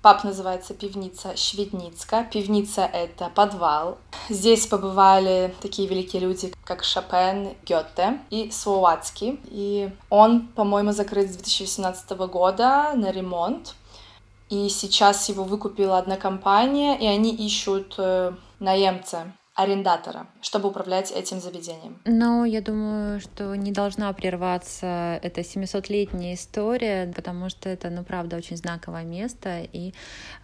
Паб 0.00 0.22
называется 0.22 0.74
пивница 0.74 1.36
Шведницка. 1.36 2.24
Пивница— 2.32 2.82
это 2.92 3.30
подвал. 3.34 3.98
Здесь 4.28 4.66
побывали 4.66 5.52
такие 5.60 5.88
великие 5.88 6.22
люди, 6.22 6.54
как 6.64 6.84
Шопен, 6.84 7.56
Гёте 7.66 8.20
и 8.30 8.50
Суовацкий. 8.52 9.40
И 9.46 9.90
он, 10.08 10.48
по-моему, 10.48 10.92
закрыт 10.92 11.30
с 11.30 11.36
2018 11.36 12.10
года 12.28 12.92
на 12.94 13.10
ремонт. 13.10 13.74
И 14.50 14.68
сейчас 14.68 15.28
его 15.28 15.42
выкупила 15.42 15.98
одна 15.98 16.16
компания, 16.16 16.96
и 16.96 17.04
они 17.04 17.34
ищут 17.34 17.96
э, 17.98 18.32
наемца 18.60 19.32
арендатора, 19.58 20.28
чтобы 20.40 20.68
управлять 20.68 21.10
этим 21.10 21.40
заведением. 21.40 21.98
Но 22.04 22.44
я 22.44 22.60
думаю, 22.60 23.20
что 23.20 23.56
не 23.56 23.72
должна 23.72 24.12
прерваться 24.12 25.18
эта 25.20 25.40
700-летняя 25.40 26.34
история, 26.34 27.12
потому 27.14 27.48
что 27.48 27.68
это, 27.68 27.90
ну, 27.90 28.04
правда, 28.04 28.36
очень 28.36 28.56
знаковое 28.56 29.02
место, 29.02 29.66
и 29.72 29.94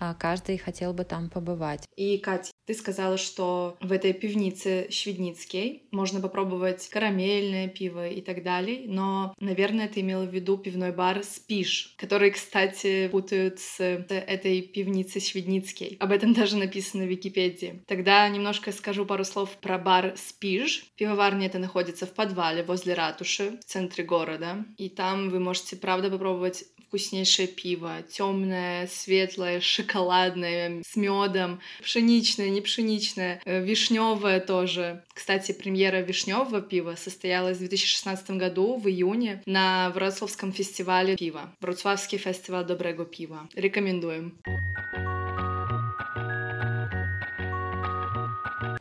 а, 0.00 0.14
каждый 0.14 0.58
хотел 0.58 0.92
бы 0.92 1.04
там 1.04 1.30
побывать. 1.30 1.86
И, 1.96 2.18
Катя, 2.18 2.50
ты 2.66 2.74
сказала, 2.74 3.16
что 3.16 3.76
в 3.80 3.92
этой 3.92 4.12
пивнице 4.12 4.88
Шведницкий 4.90 5.84
можно 5.92 6.20
попробовать 6.20 6.88
карамельное 6.88 7.68
пиво 7.68 8.08
и 8.08 8.20
так 8.20 8.42
далее, 8.42 8.82
но, 8.86 9.32
наверное, 9.38 9.86
ты 9.86 10.00
имела 10.00 10.24
в 10.24 10.34
виду 10.34 10.58
пивной 10.58 10.90
бар 10.90 11.22
«Спиш», 11.22 11.94
который, 11.98 12.32
кстати, 12.32 13.06
путают 13.08 13.60
с 13.60 13.80
этой 13.80 14.62
пивницей 14.62 15.20
Шведницкий. 15.20 15.96
Об 16.00 16.10
этом 16.10 16.32
даже 16.32 16.56
написано 16.56 17.04
в 17.04 17.08
Википедии. 17.08 17.84
Тогда 17.86 18.28
немножко 18.28 18.72
скажу 18.72 19.03
пару 19.04 19.24
слов 19.24 19.50
про 19.60 19.78
бар 19.78 20.14
«Спиш». 20.16 20.86
Пивоварня 20.96 21.46
это 21.46 21.58
находится 21.58 22.06
в 22.06 22.12
подвале 22.12 22.62
возле 22.62 22.94
ратуши 22.94 23.58
в 23.60 23.64
центре 23.64 24.04
города, 24.04 24.64
и 24.76 24.88
там 24.88 25.30
вы 25.30 25.40
можете, 25.40 25.76
правда, 25.76 26.10
попробовать 26.10 26.64
вкуснейшее 26.94 27.48
пиво. 27.48 28.02
Темное, 28.08 28.86
светлое, 28.86 29.60
шоколадное, 29.60 30.82
с 30.84 30.94
медом, 30.94 31.60
пшеничное, 31.82 32.50
не 32.50 32.60
пшеничное, 32.60 33.40
э, 33.44 33.64
вишневое 33.64 34.38
тоже. 34.38 35.02
Кстати, 35.12 35.50
премьера 35.50 36.02
вишневого 36.02 36.60
пива 36.60 36.94
состоялась 36.96 37.56
в 37.56 37.60
2016 37.60 38.30
году 38.38 38.76
в 38.78 38.88
июне 38.88 39.42
на 39.44 39.90
Вроцлавском 39.90 40.52
фестивале 40.52 41.16
пива. 41.16 41.52
Вроцлавский 41.60 42.18
фестиваль 42.18 42.64
доброго 42.64 43.04
пива. 43.04 43.48
Рекомендуем. 43.54 44.38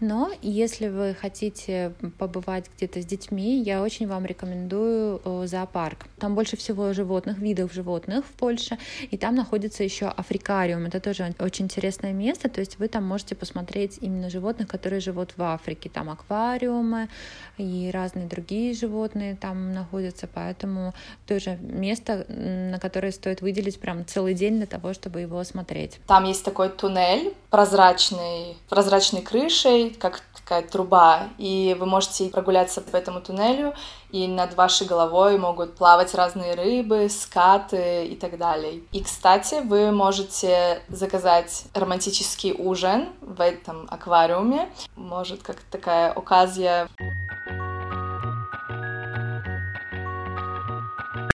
Но 0.06 0.32
если 0.42 0.90
вы 0.90 1.16
хотите 1.16 1.94
побывать 2.18 2.66
где-то 2.76 3.02
с 3.02 3.06
детьми, 3.06 3.62
я 3.62 3.82
очень 3.82 4.06
вам 4.06 4.26
рекомендую 4.26 5.22
э, 5.24 5.48
зоопарк. 5.48 6.08
Там 6.20 6.36
больше 6.36 6.58
всего 6.58 6.92
животных, 6.92 7.38
видов 7.38 7.72
животных 7.72 8.26
в 8.26 8.32
Польше, 8.32 8.78
и 9.12 9.18
там 9.18 9.34
находится 9.36 9.82
еще 9.82 10.08
африкариум. 10.08 10.88
Это 10.88 11.00
тоже 11.00 11.34
очень 11.40 11.66
интересное 11.66 12.12
место, 12.12 12.50
то 12.50 12.60
есть 12.60 12.80
вы 12.80 12.90
там 12.90 13.06
можете 13.06 13.36
посмотреть 13.36 13.98
именно 14.02 14.30
животных, 14.30 14.68
которые 14.68 15.00
живут 15.00 15.38
в 15.38 15.42
Африке. 15.42 15.90
Там 15.90 16.10
аквариумы 16.10 17.08
и 17.58 17.90
разные 17.94 18.28
другие 18.28 18.74
животные 18.74 19.38
там 19.38 19.72
находятся, 19.72 20.28
поэтому 20.28 20.94
тоже 21.26 21.58
место, 21.62 22.26
на 22.28 22.78
которое 22.78 23.14
стоит 23.14 23.42
выделить 23.42 23.80
прям 23.80 24.06
целый 24.06 24.34
день 24.34 24.58
для 24.58 24.66
того, 24.66 24.92
чтобы 24.94 25.22
его 25.22 25.40
осмотреть. 25.40 26.02
Там 26.08 26.26
есть 26.26 26.44
такой 26.44 26.68
туннель 26.68 27.34
прозрачный, 27.54 28.58
прозрачной 28.68 29.22
крышей, 29.22 29.93
как 29.98 30.22
такая 30.36 30.62
труба, 30.62 31.30
и 31.38 31.76
вы 31.80 31.86
можете 31.86 32.30
прогуляться 32.30 32.82
по 32.82 32.98
этому 32.98 33.22
туннелю, 33.22 33.74
и 34.12 34.28
над 34.28 34.56
вашей 34.56 34.86
головой 34.86 35.38
могут 35.38 35.76
плавать 35.76 36.14
разные 36.14 36.54
рыбы, 36.54 37.10
скаты 37.10 38.06
и 38.06 38.16
так 38.16 38.38
далее. 38.38 38.82
И, 38.92 39.04
кстати, 39.04 39.62
вы 39.66 39.92
можете 39.92 40.82
заказать 40.90 41.66
романтический 41.74 42.54
ужин 42.54 43.10
в 43.22 43.42
этом 43.42 43.88
аквариуме. 43.90 44.70
Может, 44.96 45.42
как 45.42 45.58
такая 45.72 46.12
оказия 46.12 46.88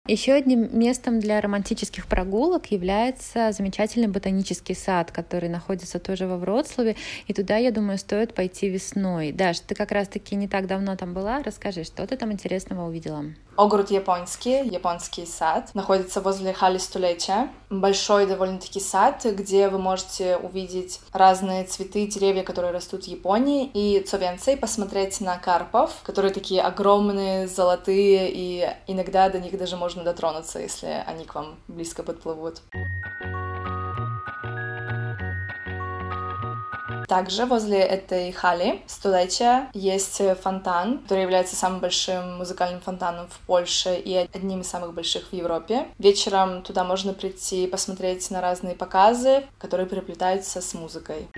Еще 0.08 0.32
одним 0.32 0.78
местом 0.78 1.20
для 1.20 1.38
романтических 1.38 2.06
прогулок 2.06 2.72
является 2.72 3.52
замечательный 3.52 4.08
ботанический 4.08 4.74
сад, 4.74 5.12
который 5.12 5.50
находится 5.50 5.98
тоже 5.98 6.26
во 6.26 6.38
Вроцлаве, 6.38 6.96
и 7.26 7.34
туда, 7.34 7.58
я 7.58 7.70
думаю, 7.70 7.98
стоит 7.98 8.32
пойти 8.32 8.70
весной. 8.70 9.32
Даш, 9.32 9.60
ты 9.60 9.74
как 9.74 9.92
раз-таки 9.92 10.34
не 10.34 10.48
так 10.48 10.66
давно 10.66 10.96
там 10.96 11.12
была, 11.12 11.42
расскажи, 11.42 11.84
что 11.84 12.06
ты 12.06 12.16
там 12.16 12.32
интересного 12.32 12.88
увидела? 12.88 13.26
Огород 13.58 13.90
японский, 13.90 14.64
японский 14.68 15.26
сад, 15.26 15.70
находится 15.74 16.20
возле 16.20 16.52
Хали 16.52 16.78
Столетия. 16.78 17.48
Большой 17.70 18.24
довольно-таки 18.26 18.78
сад, 18.78 19.26
где 19.26 19.68
вы 19.68 19.80
можете 19.80 20.36
увидеть 20.36 21.00
разные 21.12 21.64
цветы, 21.64 22.06
деревья, 22.06 22.44
которые 22.44 22.72
растут 22.72 23.06
в 23.06 23.08
Японии, 23.08 23.68
и 23.74 23.98
цовенцей 23.98 24.56
посмотреть 24.56 25.20
на 25.20 25.38
карпов, 25.38 25.90
которые 26.04 26.32
такие 26.32 26.62
огромные, 26.62 27.48
золотые, 27.48 28.30
и 28.30 28.64
иногда 28.86 29.28
до 29.28 29.40
них 29.40 29.58
даже 29.58 29.76
можно 29.76 30.04
дотронуться, 30.04 30.60
если 30.60 31.02
они 31.04 31.24
к 31.24 31.34
вам 31.34 31.56
близко 31.66 32.04
подплывут. 32.04 32.62
Также 37.08 37.46
возле 37.46 37.78
этой 37.78 38.30
хали 38.32 38.82
столетия 38.86 39.70
есть 39.72 40.20
фонтан, 40.42 40.98
который 40.98 41.22
является 41.22 41.56
самым 41.56 41.80
большим 41.80 42.36
музыкальным 42.36 42.82
фонтаном 42.82 43.28
в 43.28 43.38
Польше 43.46 43.94
и 43.96 44.14
одним 44.14 44.60
из 44.60 44.68
самых 44.68 44.92
больших 44.92 45.30
в 45.30 45.32
Европе. 45.32 45.86
Вечером 45.98 46.62
туда 46.62 46.84
можно 46.84 47.14
прийти 47.14 47.66
посмотреть 47.66 48.30
на 48.30 48.42
разные 48.42 48.74
показы, 48.74 49.44
которые 49.58 49.88
переплетаются 49.88 50.60
с 50.60 50.74
музыкой. 50.74 51.28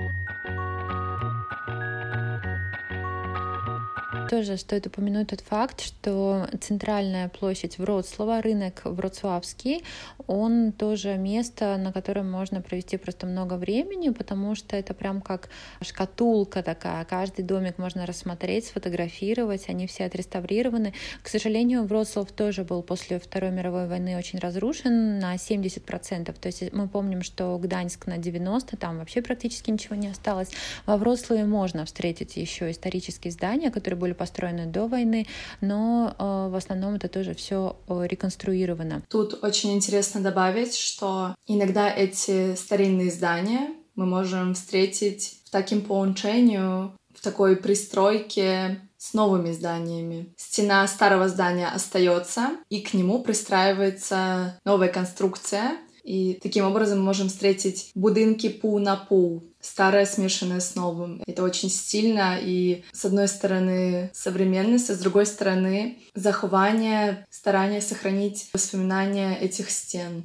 Тоже 4.31 4.57
стоит 4.59 4.87
упомянуть 4.87 5.31
тот 5.31 5.41
факт, 5.41 5.81
что 5.81 6.47
центральная 6.61 7.29
площадь 7.29 7.79
Вроцлава, 7.79 8.41
рынок 8.41 8.83
Вроцлавский, 8.85 9.83
он 10.29 10.71
тоже 10.71 11.17
место, 11.17 11.77
на 11.77 11.93
котором 11.93 12.31
можно 12.31 12.61
провести 12.61 12.97
просто 12.97 13.27
много 13.27 13.55
времени, 13.55 14.11
потому 14.11 14.55
что 14.55 14.77
это 14.77 14.95
прям 14.95 15.21
как 15.21 15.49
шкатулка 15.83 16.63
такая. 16.63 17.05
Каждый 17.07 17.43
домик 17.43 17.79
можно 17.79 18.07
рассмотреть, 18.07 18.67
сфотографировать, 18.67 19.69
они 19.69 19.89
все 19.89 20.05
отреставрированы. 20.05 20.95
К 21.25 21.29
сожалению, 21.29 21.83
Вроцлав 21.83 22.31
тоже 22.31 22.63
был 22.63 22.85
после 22.85 23.19
Второй 23.19 23.51
мировой 23.51 23.89
войны 23.89 24.17
очень 24.17 24.39
разрушен 24.39 25.19
на 25.19 25.35
70%. 25.35 26.33
То 26.39 26.47
есть 26.47 26.73
мы 26.73 26.87
помним, 26.87 27.23
что 27.23 27.59
Гданьск 27.59 28.07
на 28.07 28.17
90%, 28.17 28.77
там 28.77 28.99
вообще 28.99 29.23
практически 29.23 29.73
ничего 29.73 29.97
не 29.97 30.07
осталось. 30.07 30.51
Во 30.87 30.97
Вроцлаве 30.97 31.45
можно 31.45 31.85
встретить 31.85 32.37
еще 32.37 32.71
исторические 32.71 33.33
здания, 33.33 33.73
которые 33.73 33.99
были 33.99 34.20
построены 34.21 34.67
до 34.67 34.87
войны, 34.87 35.27
но 35.63 36.15
э, 36.19 36.51
в 36.53 36.55
основном 36.55 36.97
это 36.97 37.09
тоже 37.09 37.33
все 37.35 37.77
э, 37.89 38.07
реконструировано. 38.07 39.03
Тут 39.09 39.43
очень 39.43 39.73
интересно 39.73 40.21
добавить, 40.21 40.77
что 40.77 41.35
иногда 41.47 41.89
эти 41.89 42.55
старинные 42.55 43.11
здания 43.11 43.71
мы 43.95 44.05
можем 44.05 44.53
встретить 44.53 45.41
в 45.47 45.51
таким 45.51 45.81
поучению, 45.81 46.93
в 47.15 47.23
такой 47.23 47.57
пристройке 47.57 48.81
с 48.99 49.15
новыми 49.15 49.53
зданиями. 49.53 50.35
Стена 50.37 50.87
старого 50.87 51.29
здания 51.29 51.69
остается, 51.69 52.51
и 52.69 52.83
к 52.83 52.93
нему 52.93 53.23
пристраивается 53.23 54.61
новая 54.67 54.89
конструкция, 54.89 55.79
и 56.03 56.39
таким 56.43 56.65
образом 56.65 56.99
мы 56.99 57.05
можем 57.05 57.29
встретить 57.29 57.91
будинки 57.95 58.49
пу 58.49 58.79
на 58.79 58.97
пу, 58.97 59.43
старое 59.61 60.07
смешанное 60.07 60.61
с 60.61 60.75
новым. 60.75 61.23
Это 61.27 61.43
очень 61.43 61.71
стильно 61.71 62.39
и 62.41 62.85
с 62.93 63.05
одной 63.05 63.29
стороны 63.29 64.11
современность, 64.13 64.91
а 64.91 64.95
с 64.95 64.99
другой 64.99 65.27
стороны 65.27 65.99
захование, 66.15 67.27
старание 67.31 67.81
сохранить 67.81 68.49
воспоминания 68.53 69.37
этих 69.39 69.71
стен. 69.71 70.25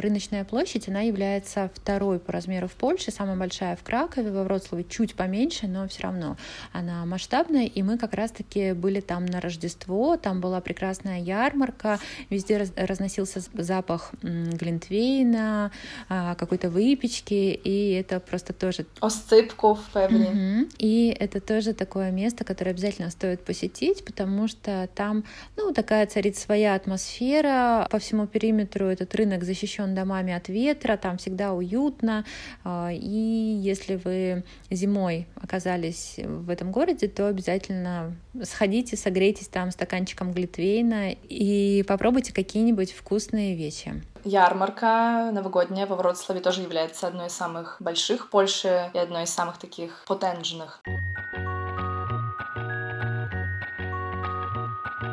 Рыночная 0.00 0.44
площадь, 0.44 0.88
она 0.88 1.00
является 1.00 1.70
второй 1.74 2.18
по 2.18 2.32
размеру 2.32 2.68
в 2.68 2.72
Польше, 2.72 3.10
самая 3.10 3.36
большая 3.36 3.76
в 3.76 3.82
Кракове, 3.82 4.30
во 4.30 4.44
Вроцлаве 4.44 4.84
чуть 4.84 5.14
поменьше, 5.14 5.66
но 5.66 5.86
все 5.88 6.02
равно 6.04 6.36
она 6.72 7.04
масштабная, 7.04 7.66
и 7.66 7.82
мы 7.82 7.98
как 7.98 8.14
раз-таки 8.14 8.72
были 8.72 9.00
там 9.00 9.26
на 9.26 9.40
Рождество, 9.40 10.16
там 10.16 10.40
была 10.40 10.60
прекрасная 10.60 11.20
ярмарка, 11.20 11.98
везде 12.28 12.66
разносился 12.76 13.40
запах 13.52 14.12
глинтвейна, 14.22 15.72
а, 16.08 16.34
какой-то 16.34 16.70
выпечки, 16.70 17.60
и 17.62 17.92
это 17.92 18.20
просто 18.20 18.52
тоже... 18.52 18.86
Осцыпков, 19.00 19.80
певни. 19.92 20.62
Угу. 20.62 20.70
И 20.78 21.16
это 21.18 21.40
тоже 21.40 21.74
такое 21.74 22.10
место, 22.10 22.44
которое 22.44 22.72
обязательно 22.72 23.10
стоит 23.10 23.44
посетить, 23.44 24.04
потому 24.04 24.48
что 24.48 24.88
там, 24.94 25.24
ну, 25.56 25.72
такая 25.72 26.06
царит 26.06 26.36
своя 26.36 26.74
атмосфера, 26.74 27.86
по 27.90 27.98
всему 27.98 28.26
периметру 28.26 28.86
этот 28.86 29.14
рынок 29.14 29.44
защищен 29.44 29.89
домами 29.94 30.32
от 30.32 30.48
ветра, 30.48 30.96
там 30.96 31.18
всегда 31.18 31.52
уютно, 31.52 32.24
а, 32.64 32.90
и 32.92 33.60
если 33.62 33.96
вы 33.96 34.44
зимой 34.70 35.26
оказались 35.40 36.18
в 36.18 36.50
этом 36.50 36.72
городе, 36.72 37.08
то 37.08 37.28
обязательно 37.28 38.16
сходите, 38.42 38.96
согрейтесь 38.96 39.48
там 39.48 39.70
стаканчиком 39.70 40.32
глитвейна 40.32 41.12
и 41.28 41.84
попробуйте 41.86 42.32
какие-нибудь 42.32 42.92
вкусные 42.92 43.54
вещи. 43.54 44.02
Ярмарка 44.24 45.30
новогодняя 45.32 45.86
во 45.86 45.96
Вроцлаве 45.96 46.40
тоже 46.40 46.60
является 46.62 47.06
одной 47.06 47.28
из 47.28 47.32
самых 47.32 47.76
больших 47.80 48.26
в 48.26 48.30
Польше 48.30 48.90
и 48.92 48.98
одной 48.98 49.24
из 49.24 49.30
самых 49.30 49.58
таких 49.58 50.04
потенжных. 50.06 50.82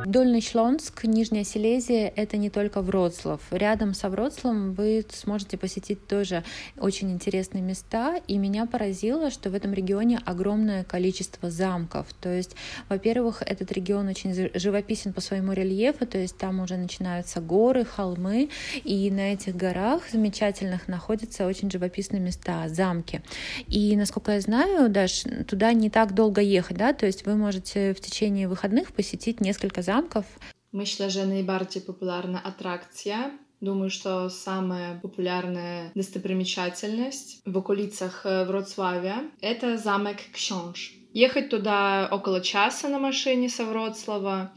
Дольный 0.08 0.40
Шлонск, 0.40 1.04
Нижняя 1.04 1.44
Силезия— 1.44 2.14
это 2.16 2.38
не 2.38 2.50
только 2.50 2.82
Вроцлав. 2.82 3.42
Рядом 3.52 3.94
со 3.94 4.10
Вроцлавом 4.10 4.74
вы 4.74 5.06
сможете 5.12 5.58
посетить 5.58 6.08
тоже 6.08 6.46
очень 6.78 7.12
интересные 7.12 7.62
места, 7.62 8.16
и 8.26 8.38
меня 8.38 8.66
поразило, 8.68 9.30
что 9.30 9.50
в 9.50 9.54
этом 9.54 9.74
регионе 9.74 10.22
огромное 10.26 10.86
количество 10.86 11.52
замков. 11.52 12.08
То 12.22 12.30
есть, 12.30 12.56
во-первых, 12.88 13.42
этот 13.42 13.74
регион 13.74 14.08
очень 14.08 14.50
живописен 14.58 15.12
по 15.12 15.20
своему 15.20 15.52
рельефу, 15.52 16.08
то 16.08 16.18
есть 16.18 16.38
там 16.38 16.62
уже 16.62 16.78
начинаются 16.78 17.42
горы, 17.42 17.84
холмы, 17.84 18.50
и 18.86 19.12
на 19.12 19.34
этих 19.34 19.58
горах 19.58 20.04
замечательных 20.10 20.88
находятся 20.88 21.46
очень 21.46 21.70
живописные 21.70 22.22
места, 22.22 22.70
замки. 22.70 23.22
И, 23.68 23.98
насколько 23.98 24.32
я 24.32 24.40
знаю, 24.40 24.90
даже 24.90 25.44
туда 25.44 25.74
не 25.74 25.90
так 25.90 26.16
долго 26.16 26.40
ехать, 26.40 26.78
да, 26.78 26.94
то 26.94 27.06
есть 27.06 27.26
вы 27.26 27.36
можете 27.36 27.94
в 27.94 28.00
tечение 28.00 28.48
выходных 28.48 28.94
посетить 28.94 29.42
несколько 29.42 29.82
замков, 29.82 29.97
замков. 29.98 30.40
Myślę, 30.74 31.12
że 31.12 31.28
najbardziej 31.28 31.82
popularna 31.82 32.44
atrakcja 32.44 33.32
Думаю, 33.62 33.90
что 33.90 34.30
самая 34.30 35.00
популярная 35.00 35.92
достопримечательность 35.96 37.42
в 37.44 37.58
околицах 37.58 38.22
Вроцлавия— 38.24 39.24
это 39.42 39.78
замок 39.78 40.18
Ксенж. 40.32 40.94
Ехать 41.12 41.50
туда 41.50 42.08
около 42.12 42.42
часа 42.42 42.88
на 42.88 43.00
машине 43.00 43.50
со 43.50 43.66
Вроцлава. 43.66 44.52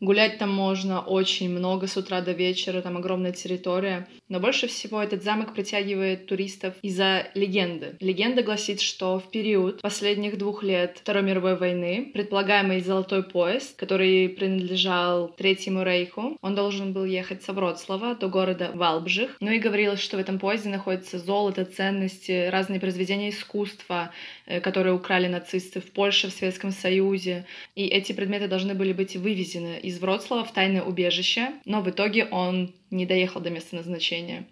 Гулять 0.00 0.38
там 0.38 0.50
можно 0.50 1.00
очень 1.00 1.50
много 1.50 1.88
с 1.88 1.96
утра 1.96 2.20
до 2.20 2.32
вечера, 2.32 2.82
там 2.82 2.96
огромная 2.96 3.32
территория. 3.32 4.06
Но 4.28 4.40
больше 4.40 4.68
всего 4.68 5.02
этот 5.02 5.24
замок 5.24 5.54
притягивает 5.54 6.26
туристов 6.26 6.74
из-за 6.82 7.26
легенды. 7.34 7.96
Легенда 8.00 8.42
гласит, 8.42 8.80
что 8.80 9.18
в 9.18 9.30
период 9.30 9.80
последних 9.80 10.38
двух 10.38 10.62
лет 10.62 10.98
Второй 11.00 11.22
мировой 11.22 11.56
войны 11.56 12.10
предполагаемый 12.12 12.80
золотой 12.80 13.22
поезд, 13.22 13.76
который 13.76 14.28
принадлежал 14.28 15.28
Третьему 15.28 15.82
рейху, 15.82 16.36
он 16.42 16.54
должен 16.54 16.92
был 16.92 17.04
ехать 17.04 17.42
со 17.42 17.52
Вроцлава 17.52 18.14
до 18.14 18.28
города 18.28 18.70
Валбжих. 18.74 19.36
Ну 19.40 19.50
и 19.50 19.58
говорилось, 19.58 20.00
что 20.00 20.16
в 20.16 20.20
этом 20.20 20.38
поезде 20.38 20.68
находится 20.68 21.18
золото, 21.18 21.64
ценности, 21.64 22.48
разные 22.50 22.80
произведения 22.80 23.30
искусства, 23.30 24.12
э, 24.46 24.60
которые 24.60 24.94
украли 24.94 25.26
нацисты 25.26 25.80
в 25.80 25.90
Польше, 25.90 26.28
в 26.28 26.32
Советском 26.32 26.70
Союзе. 26.70 27.46
И 27.74 27.86
эти 27.86 28.12
предметы 28.12 28.46
должны 28.46 28.74
были 28.74 28.92
быть 28.92 29.16
вывезены 29.16 29.80
из 29.88 29.98
Вроцлава 30.00 30.44
в 30.44 30.52
тайное 30.52 30.82
убежище, 30.82 31.52
но 31.64 31.80
в 31.80 31.88
итоге 31.88 32.26
он 32.26 32.74
не 32.90 33.06
доехал 33.06 33.40
до 33.40 33.48
места 33.48 33.76
назначения. 33.76 34.46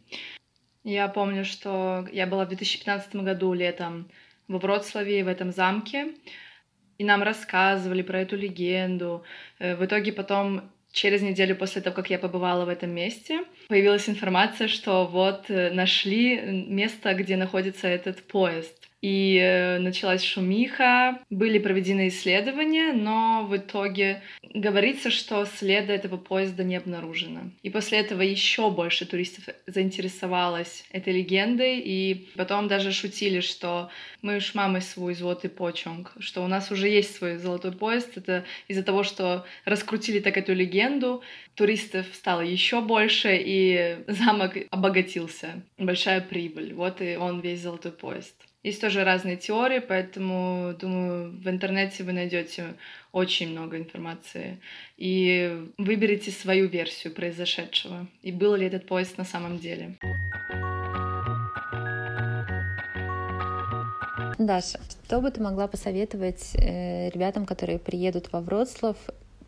Я 0.82 1.08
помню, 1.08 1.44
что 1.44 2.06
я 2.10 2.26
была 2.26 2.46
в 2.46 2.48
2015 2.48 3.16
году 3.16 3.52
летом 3.52 4.08
во 4.48 4.58
Вроцлаве, 4.58 5.24
в 5.24 5.28
этом 5.28 5.52
замке, 5.52 6.14
и 6.96 7.04
нам 7.04 7.22
рассказывали 7.22 8.00
про 8.02 8.20
эту 8.20 8.36
легенду. 8.36 9.24
Э, 9.58 9.76
в 9.76 9.84
итоге 9.84 10.12
потом 10.12 10.62
через 10.90 11.20
неделю 11.20 11.54
после 11.54 11.82
того, 11.82 11.94
как 11.94 12.08
я 12.08 12.18
побывала 12.18 12.64
в 12.64 12.70
этом 12.70 12.90
месте, 12.90 13.44
появилась 13.68 14.08
информация, 14.08 14.68
что 14.68 15.04
вот 15.04 15.50
э, 15.50 15.70
нашли 15.70 16.40
место, 16.68 17.12
где 17.12 17.36
находится 17.36 17.88
этот 17.88 18.22
поезд 18.22 18.85
и 19.06 19.38
э, 19.38 19.78
началась 19.78 20.24
шумиха, 20.24 21.20
были 21.30 21.60
проведены 21.60 22.08
исследования, 22.08 22.92
но 22.92 23.46
в 23.48 23.56
итоге 23.56 24.20
говорится, 24.42 25.12
что 25.12 25.44
следа 25.44 25.92
этого 25.92 26.16
поезда 26.16 26.64
не 26.64 26.74
обнаружено. 26.74 27.42
И 27.62 27.70
после 27.70 27.98
этого 27.98 28.22
еще 28.22 28.68
больше 28.68 29.06
туристов 29.06 29.54
заинтересовалось 29.68 30.84
этой 30.90 31.12
легендой, 31.12 31.78
и 31.78 32.28
потом 32.34 32.66
даже 32.66 32.90
шутили, 32.90 33.38
что 33.38 33.90
мы 34.22 34.38
уж 34.38 34.54
мамой 34.54 34.82
свой 34.82 35.14
золотой 35.14 35.50
почонг, 35.50 36.12
что 36.18 36.42
у 36.42 36.48
нас 36.48 36.72
уже 36.72 36.88
есть 36.88 37.14
свой 37.14 37.36
золотой 37.36 37.70
поезд, 37.70 38.16
это 38.16 38.44
из-за 38.66 38.82
того, 38.82 39.04
что 39.04 39.46
раскрутили 39.64 40.18
так 40.18 40.36
эту 40.36 40.52
легенду, 40.52 41.22
туристов 41.54 42.06
стало 42.12 42.40
еще 42.40 42.80
больше, 42.80 43.38
и 43.38 43.98
замок 44.08 44.56
обогатился. 44.70 45.62
Большая 45.78 46.20
прибыль. 46.20 46.74
Вот 46.74 47.00
и 47.00 47.16
он 47.16 47.38
весь 47.38 47.60
золотой 47.60 47.92
поезд. 47.92 48.34
Есть 48.66 48.80
тоже 48.80 49.04
разные 49.04 49.36
теории, 49.36 49.78
поэтому, 49.78 50.74
думаю, 50.80 51.30
в 51.30 51.48
интернете 51.48 52.02
вы 52.02 52.12
найдете 52.12 52.74
очень 53.12 53.50
много 53.50 53.76
информации. 53.76 54.58
И 54.96 55.68
выберите 55.78 56.32
свою 56.32 56.66
версию 56.66 57.14
произошедшего. 57.14 58.08
И 58.22 58.32
был 58.32 58.56
ли 58.56 58.66
этот 58.66 58.88
поезд 58.88 59.18
на 59.18 59.24
самом 59.24 59.60
деле. 59.60 59.94
Даша, 64.36 64.80
что 65.06 65.20
бы 65.20 65.30
ты 65.30 65.40
могла 65.40 65.68
посоветовать 65.68 66.56
э, 66.56 67.10
ребятам, 67.10 67.46
которые 67.46 67.78
приедут 67.78 68.32
во 68.32 68.40
Вроцлав 68.40 68.96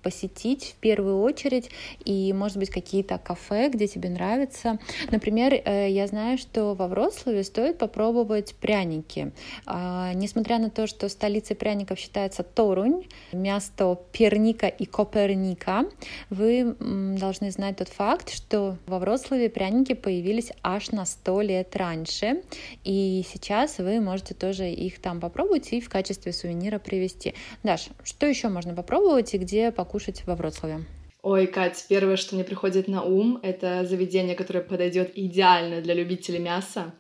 посетить 0.09 0.75
в 0.75 0.81
первую 0.81 1.21
очередь, 1.21 1.69
и, 2.03 2.33
может 2.33 2.57
быть, 2.57 2.71
какие-то 2.71 3.19
кафе, 3.19 3.69
где 3.69 3.87
тебе 3.87 4.09
нравится. 4.09 4.79
Например, 5.11 5.53
э, 5.53 5.91
я 5.91 6.07
знаю, 6.07 6.39
что 6.39 6.73
во 6.73 6.89
Вроцлаве 6.89 7.45
стоит 7.45 7.77
попробовать 7.77 8.55
пряники. 8.55 9.33
А, 9.67 10.15
несмотря 10.15 10.59
на 10.59 10.71
то, 10.71 10.87
что 10.87 11.11
столицей 11.11 11.57
пряников 11.57 11.99
считается 11.99 12.43
Торунь, 12.43 13.05
место 13.33 13.99
Перника 14.13 14.67
и 14.67 14.87
Коперника, 14.87 15.85
вы 16.31 16.75
должны 16.81 17.51
знать 17.51 17.77
тот 17.77 17.89
факт, 17.89 18.31
что 18.31 18.79
во 18.87 18.99
Вроцлаве 18.99 19.51
пряники 19.51 19.93
появились 19.93 20.53
аж 20.63 20.91
на 20.91 21.05
сто 21.05 21.43
лет 21.43 21.77
раньше, 21.77 22.43
и 22.83 23.27
сейчас 23.31 23.77
вы 23.77 24.01
можете 24.01 24.33
тоже 24.33 24.71
их 24.71 25.01
там 25.01 25.21
попробовать 25.21 25.71
и 25.75 25.83
в 25.83 25.91
качестве 25.91 26.33
сувенира 26.33 26.79
привезти. 26.79 27.35
Даш, 27.63 27.89
что 28.05 28.27
еще 28.27 28.49
можно 28.49 28.75
попробовать 28.75 29.35
и 29.35 29.39
где 29.39 29.71
покушать 29.71 29.98
во 30.27 30.35
Вроцлаве? 30.35 30.85
Ой, 31.23 31.47
Кать, 31.47 31.85
первое, 31.89 32.17
что 32.17 32.35
мне 32.35 32.45
приходит 32.45 32.89
на 32.89 33.03
ум, 33.03 33.41
это 33.43 33.85
заведение, 33.85 34.35
которое 34.35 34.61
подойдет 34.61 35.13
идеально 35.15 35.81
для 35.81 35.95
любителей 35.95 36.39
мяса, 36.39 36.95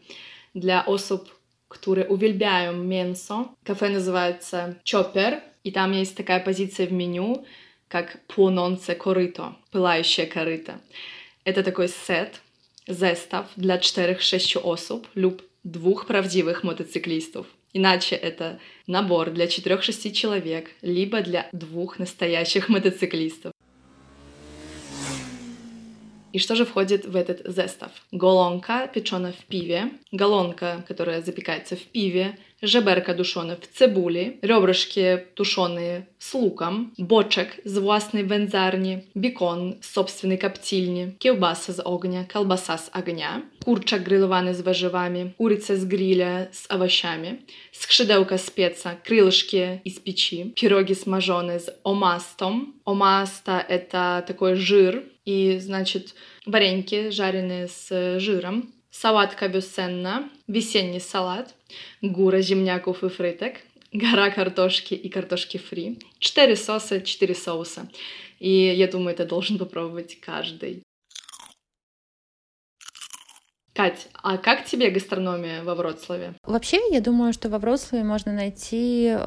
для 0.54 0.82
особ, 0.82 1.28
которые 1.68 2.06
увельбяем 2.08 2.88
менсо. 2.88 3.46
Кафе 3.64 3.90
называется 3.90 4.78
Чоппер, 4.82 5.40
и 5.62 5.70
там 5.70 5.92
есть 5.92 6.16
такая 6.16 6.40
позиция 6.40 6.86
в 6.86 6.92
меню, 6.92 7.46
как 7.88 8.20
пунонце 8.26 8.94
корыто, 8.94 9.56
пылающее 9.70 10.26
корыто. 10.26 10.80
Это 11.44 11.62
такой 11.62 11.88
сет, 11.88 12.40
зестав 12.86 13.46
для 13.56 13.78
4-6 13.78 14.60
особ, 14.62 15.06
люб 15.14 15.42
двух 15.62 16.06
правдивых 16.06 16.64
мотоциклистов. 16.64 17.46
Иначе 17.72 18.16
это 18.16 18.58
набор 18.86 19.30
для 19.30 19.46
4-6 19.46 20.12
человек, 20.12 20.70
либо 20.82 21.20
для 21.20 21.48
двух 21.52 21.98
настоящих 21.98 22.68
мотоциклистов. 22.68 23.52
И 26.38 26.40
что 26.40 26.54
же 26.54 26.64
входит 26.64 27.04
в 27.04 27.16
этот 27.16 27.52
зестав? 27.52 27.90
Голонка 28.12 28.86
печена 28.86 29.32
в 29.32 29.44
пиве, 29.46 29.90
галонка, 30.12 30.84
которая 30.86 31.20
запекается 31.20 31.74
в 31.74 31.82
пиве, 31.82 32.38
żeberka 32.62 33.14
duszone 33.14 33.56
w 33.56 33.66
cebuli, 33.78 34.38
ребрышки 34.42 35.26
тушеные 35.34 36.06
с 36.18 36.34
луком, 36.34 36.92
бочек 36.98 37.60
з 37.64 37.78
własnej 37.78 38.24
wędzarni, 38.24 38.98
бекон 39.14 39.74
з 39.80 39.86
собственной 39.86 40.38
коптильни, 40.38 41.14
кiełbasa 41.18 41.72
z 41.72 41.80
ognia, 41.80 42.24
колбаса 42.24 42.78
z 42.78 42.90
огня, 42.92 43.42
kurczak 43.64 44.02
grillowany 44.02 44.54
z 44.54 44.60
warzywami, 44.60 45.30
курица 45.38 45.76
z 45.76 45.84
grilla 45.84 46.46
z 46.52 46.66
овощами, 46.70 47.38
z 47.72 48.50
pieca, 48.50 48.96
крылышки 49.04 49.80
из 49.84 49.98
печи, 50.00 50.52
пироги 50.56 50.94
смаженные 50.94 51.60
с 51.60 51.68
омастом. 51.84 52.74
Омаста— 52.84 53.64
это 53.68 54.24
такой 54.26 54.54
жир, 54.54 55.04
И, 55.28 55.58
значит, 55.58 56.14
вареньки, 56.46 57.10
жареные 57.10 57.68
с 57.68 58.18
жиром, 58.18 58.72
салат 58.90 59.34
кабюсенна, 59.34 60.30
весенний 60.46 61.00
салат, 61.00 61.54
гура 62.00 62.40
земняков 62.40 63.04
и 63.04 63.10
фриток, 63.10 63.56
гора 63.92 64.30
картошки 64.30 64.94
и 64.94 65.10
картошки 65.10 65.58
фри, 65.58 65.98
четыре 66.18 66.56
соуса, 66.56 67.02
четыре 67.02 67.34
соуса. 67.34 67.90
И 68.38 68.50
я 68.50 68.88
думаю, 68.88 69.12
это 69.12 69.26
должен 69.26 69.58
попробовать 69.58 70.18
каждый. 70.18 70.82
Кать, 73.74 74.08
а 74.14 74.38
как 74.38 74.64
тебе 74.64 74.90
гастрономия 74.90 75.62
во 75.62 75.74
Вроцлаве? 75.74 76.32
Вообще, 76.42 76.80
я 76.90 77.02
думаю, 77.02 77.34
что 77.34 77.50
во 77.50 77.58
Вроцлаве 77.58 78.02
можно 78.02 78.32
найти 78.32 79.08
э, 79.08 79.18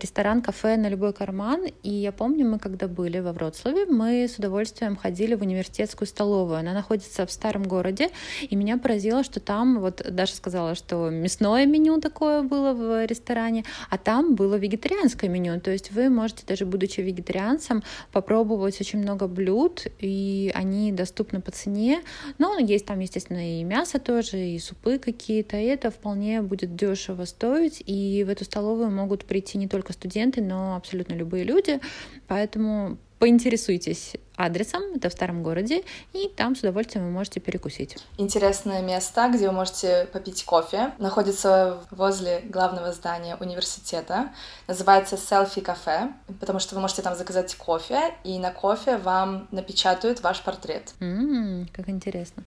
ресторан, 0.00 0.42
кафе 0.42 0.76
на 0.76 0.88
любой 0.88 1.12
карман. 1.12 1.66
И 1.82 1.90
я 1.90 2.12
помню, 2.12 2.46
мы 2.46 2.58
когда 2.58 2.88
были 2.88 3.20
во 3.20 3.32
Вроцлаве, 3.32 3.86
мы 3.86 4.24
с 4.24 4.38
удовольствием 4.38 4.96
ходили 4.96 5.34
в 5.34 5.42
университетскую 5.42 6.08
столовую. 6.08 6.58
Она 6.58 6.72
находится 6.72 7.26
в 7.26 7.32
старом 7.32 7.62
городе, 7.62 8.10
и 8.42 8.56
меня 8.56 8.78
поразило, 8.78 9.22
что 9.22 9.40
там, 9.40 9.80
вот 9.80 10.02
Даша 10.08 10.34
сказала, 10.34 10.74
что 10.74 11.10
мясное 11.10 11.66
меню 11.66 12.00
такое 12.00 12.42
было 12.42 12.72
в 12.72 13.06
ресторане, 13.06 13.64
а 13.90 13.98
там 13.98 14.34
было 14.34 14.56
вегетарианское 14.56 15.30
меню. 15.30 15.60
То 15.60 15.70
есть 15.70 15.92
вы 15.92 16.08
можете, 16.08 16.44
даже 16.46 16.66
будучи 16.66 17.00
вегетарианцем, 17.00 17.82
попробовать 18.12 18.80
очень 18.80 19.00
много 19.00 19.28
блюд, 19.28 19.86
и 19.98 20.50
они 20.54 20.92
доступны 20.92 21.40
по 21.40 21.50
цене. 21.50 22.02
Но 22.38 22.58
есть 22.58 22.86
там, 22.86 23.00
естественно, 23.00 23.60
и 23.60 23.64
мясо, 23.64 23.98
тоже, 23.98 24.38
и 24.38 24.58
супы 24.58 24.98
какие-то, 24.98 25.56
и 25.56 25.64
это 25.64 25.90
вполне 25.90 26.42
будет 26.42 26.74
дешево 26.76 27.24
стоить, 27.24 27.82
и 27.86 28.24
в 28.24 28.30
эту 28.30 28.44
столовую 28.44 28.90
могут 28.90 29.24
прийти 29.24 29.58
не 29.58 29.68
только 29.68 29.75
студенты, 29.92 30.40
но 30.42 30.76
абсолютно 30.76 31.14
любые 31.14 31.44
люди, 31.44 31.80
поэтому 32.28 32.98
поинтересуйтесь 33.18 34.14
адресом, 34.36 34.82
это 34.94 35.08
в 35.08 35.12
старом 35.12 35.42
городе, 35.42 35.82
и 36.12 36.28
там 36.28 36.54
с 36.54 36.60
удовольствием 36.60 37.06
вы 37.06 37.10
можете 37.10 37.40
перекусить. 37.40 37.96
Интересное 38.18 38.82
место, 38.82 39.30
где 39.32 39.48
вы 39.48 39.54
можете 39.54 40.06
попить 40.12 40.44
кофе, 40.44 40.92
находится 40.98 41.80
возле 41.90 42.40
главного 42.40 42.92
здания 42.92 43.36
университета, 43.40 44.34
называется 44.68 45.16
Селфи 45.16 45.62
Кафе, 45.62 46.12
потому 46.40 46.58
что 46.58 46.74
вы 46.74 46.82
можете 46.82 47.00
там 47.00 47.16
заказать 47.16 47.54
кофе, 47.54 48.14
и 48.24 48.38
на 48.38 48.50
кофе 48.50 48.98
вам 48.98 49.48
напечатают 49.50 50.22
ваш 50.22 50.42
портрет. 50.42 50.92
М-м, 51.00 51.68
как 51.72 51.88
интересно. 51.88 52.44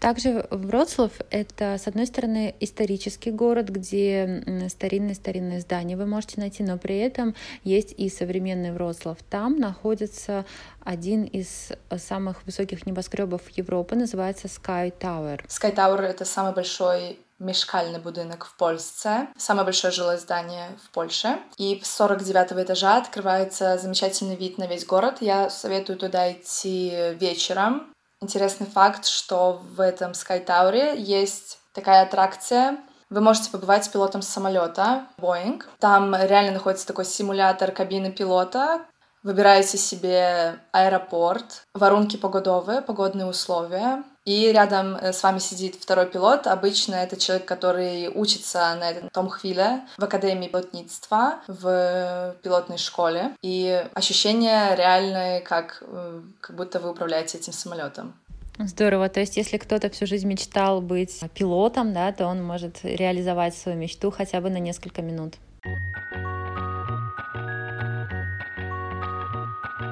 Также 0.00 0.46
Вроцлав— 0.50 1.12
это, 1.30 1.76
с 1.76 1.86
одной 1.86 2.06
стороны, 2.06 2.54
исторический 2.58 3.30
город, 3.30 3.68
где 3.68 4.42
старинные-старинные 4.68 5.60
здания 5.60 5.94
вы 5.94 6.06
можете 6.06 6.40
найти, 6.40 6.62
но 6.62 6.78
при 6.78 6.98
этом 6.98 7.34
есть 7.64 7.94
и 7.98 8.08
современный 8.08 8.72
Вроцлав. 8.72 9.18
Там 9.28 9.58
находится 9.58 10.46
один 10.82 11.24
из 11.24 11.68
самых 11.98 12.46
высоких 12.46 12.86
небоскребов 12.86 13.42
Европы, 13.50 13.94
называется 13.94 14.46
Sky 14.46 14.90
Tower. 14.98 15.46
Sky 15.46 15.74
Tower— 15.74 16.00
это 16.00 16.24
самый 16.24 16.54
большой 16.54 17.18
мешкальный 17.38 18.00
будинок 18.00 18.46
в 18.46 18.56
Польсце, 18.56 19.28
самое 19.36 19.64
большое 19.64 19.92
жилое 19.92 20.16
здание 20.16 20.68
в 20.84 20.90
Польше. 20.92 21.38
И 21.58 21.80
с 21.82 21.90
49 21.96 22.52
этажа 22.64 22.96
открывается 22.96 23.78
замечательный 23.78 24.36
вид 24.36 24.56
на 24.56 24.66
весь 24.66 24.86
город. 24.86 25.18
Я 25.20 25.50
советую 25.50 25.98
туда 25.98 26.32
идти 26.32 27.14
вечером. 27.18 27.89
Интересный 28.22 28.66
факт, 28.66 29.06
что 29.06 29.62
в 29.74 29.80
этом 29.80 30.12
Sky 30.12 30.44
Tower 30.44 30.94
есть 30.94 31.58
такая 31.72 32.02
аттракция. 32.02 32.76
Вы 33.08 33.22
можете 33.22 33.50
побывать 33.50 33.90
пилотом 33.90 34.20
самолета 34.20 35.06
Boeing. 35.18 35.62
Там 35.78 36.14
реально 36.14 36.52
находится 36.52 36.86
такой 36.86 37.06
симулятор 37.06 37.72
кабины 37.72 38.12
пилота. 38.12 38.82
Выбираете 39.22 39.78
себе 39.78 40.60
аэропорт, 40.72 41.62
воронки 41.74 42.16
погодовые, 42.16 42.82
погодные 42.82 43.26
условия, 43.26 44.02
и 44.24 44.52
рядом 44.52 44.96
э, 44.96 45.12
с 45.12 45.22
вами 45.22 45.38
сидит 45.38 45.76
второй 45.76 46.06
пилот. 46.06 46.46
Обычно 46.46 46.94
это 46.96 47.16
человек, 47.16 47.46
который 47.46 48.08
учится 48.08 48.74
на 48.78 48.90
этом 48.90 49.08
том 49.10 49.28
хвиле 49.28 49.82
в 49.96 50.04
Академии 50.04 50.48
пилотництва 50.48 51.40
в 51.46 52.36
пилотной 52.42 52.78
школе. 52.78 53.32
И 53.42 53.84
ощущение 53.94 54.76
реальное, 54.76 55.40
как, 55.40 55.82
э, 55.86 56.20
как 56.40 56.56
будто 56.56 56.80
вы 56.80 56.90
управляете 56.90 57.38
этим 57.38 57.52
самолетом. 57.52 58.14
Здорово. 58.58 59.08
То 59.08 59.20
есть, 59.20 59.38
если 59.38 59.56
кто-то 59.56 59.88
всю 59.88 60.06
жизнь 60.06 60.28
мечтал 60.28 60.82
быть 60.82 61.18
пилотом, 61.34 61.94
да, 61.94 62.12
то 62.12 62.26
он 62.26 62.44
может 62.44 62.80
реализовать 62.82 63.56
свою 63.56 63.78
мечту 63.78 64.10
хотя 64.10 64.40
бы 64.40 64.50
на 64.50 64.58
несколько 64.58 65.00
минут. 65.00 65.36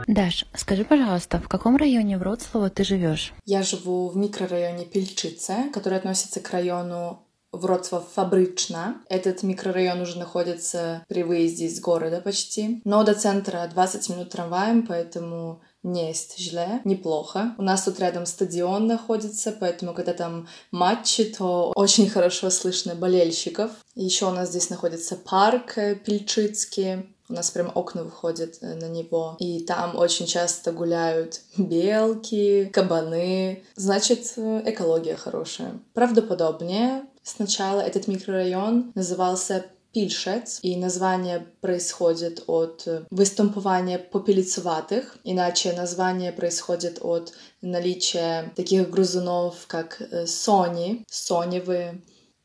Даш, 0.08 0.46
скажи, 0.54 0.84
пожалуйста, 0.84 1.38
в 1.38 1.48
каком 1.48 1.76
районе 1.76 2.16
Вроцлава 2.16 2.70
ты 2.70 2.82
живешь? 2.82 3.34
Я 3.44 3.62
живу 3.62 4.08
в 4.08 4.16
микрорайоне 4.16 4.86
Пельчице, 4.86 5.70
который 5.70 5.98
относится 5.98 6.40
к 6.40 6.50
району 6.50 7.26
Вроцлав 7.52 8.08
Фабрична. 8.14 9.02
Этот 9.10 9.42
микрорайон 9.42 10.00
уже 10.00 10.18
находится 10.18 11.04
при 11.08 11.22
выезде 11.22 11.66
из 11.66 11.78
города 11.80 12.22
почти. 12.22 12.80
Но 12.86 13.04
до 13.04 13.12
центра 13.12 13.68
20 13.70 14.08
минут 14.08 14.30
трамваем, 14.30 14.86
поэтому 14.86 15.60
не 15.82 16.08
есть 16.08 16.38
зле, 16.38 16.80
неплохо. 16.84 17.54
У 17.58 17.62
нас 17.62 17.84
тут 17.84 18.00
рядом 18.00 18.24
стадион 18.24 18.86
находится, 18.86 19.52
поэтому 19.52 19.92
когда 19.92 20.14
там 20.14 20.48
матчи, 20.70 21.24
то 21.24 21.72
очень 21.76 22.08
хорошо 22.08 22.48
слышно 22.48 22.94
болельщиков. 22.94 23.72
Еще 23.94 24.24
у 24.24 24.30
нас 24.30 24.48
здесь 24.48 24.70
находится 24.70 25.16
парк 25.16 25.76
э, 25.76 25.96
Пельчицкий, 25.96 27.06
у 27.28 27.34
нас 27.34 27.50
прям 27.50 27.70
окна 27.74 28.04
выходят 28.04 28.58
э, 28.60 28.74
на 28.74 28.88
него. 28.88 29.36
И 29.38 29.60
там 29.60 29.96
очень 29.96 30.26
часто 30.26 30.72
гуляют 30.72 31.40
белки, 31.56 32.70
кабаны. 32.72 33.64
Значит, 33.76 34.32
э, 34.36 34.62
экология 34.66 35.16
хорошая. 35.16 35.78
Правдоподобнее, 35.94 37.04
сначала 37.22 37.80
этот 37.80 38.08
микрорайон 38.08 38.92
назывался 38.94 39.66
Пильшец, 39.92 40.60
и 40.62 40.76
название 40.76 41.46
происходит 41.60 42.44
от 42.46 42.84
э, 42.86 43.04
выступания 43.10 43.98
попелицеватых, 43.98 45.18
иначе 45.24 45.72
название 45.72 46.32
происходит 46.32 46.98
от 47.02 47.32
наличия 47.62 48.52
таких 48.56 48.90
грызунов, 48.90 49.66
как 49.66 50.00
сони, 50.26 51.04
соневые. 51.08 52.00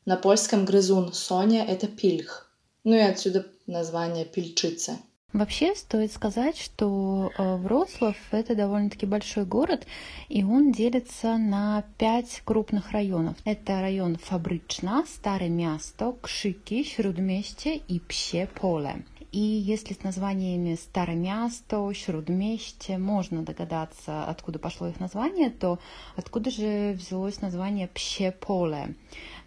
На 0.05 0.17
польском 0.17 0.65
грызун 0.65 1.13
соня— 1.13 1.65
это 1.67 1.87
пильх. 1.87 2.49
Ну 2.83 2.95
и 2.95 2.99
отсюда 2.99 3.45
название 3.67 4.25
Пильчица. 4.25 4.97
Вообще 5.33 5.73
стоит 5.73 6.11
сказать, 6.11 6.57
что 6.57 7.31
э, 7.35 7.55
Вроцлав— 7.55 8.15
это 8.31 8.53
довольно-таки 8.53 9.07
большой 9.07 9.45
город, 9.45 9.87
и 10.29 10.43
он 10.43 10.71
делится 10.71 11.37
на 11.37 11.83
пять 11.97 12.43
крупных 12.45 12.91
районов. 12.91 13.35
Это 13.43 13.81
район 13.81 14.17
Фабрична, 14.17 15.05
Старое 15.07 15.49
Место, 15.49 16.13
Кшики, 16.21 16.83
Śródmieście 16.83 17.77
и 17.77 17.99
Пще 17.99 18.47
Поле. 18.47 19.03
И 19.33 19.39
если 19.39 19.95
с 19.95 20.03
названиями 20.03 20.75
Старомясто, 20.75 21.91
Шрудмеще 21.95 22.99
можно 22.99 23.41
догадаться, 23.41 24.25
откуда 24.25 24.59
пошло 24.59 24.87
их 24.89 24.99
название, 24.99 25.49
то 25.49 25.79
откуда 26.15 26.51
же 26.51 26.93
взялось 26.93 27.41
название 27.41 27.87
Пще-Поле? 27.87 28.93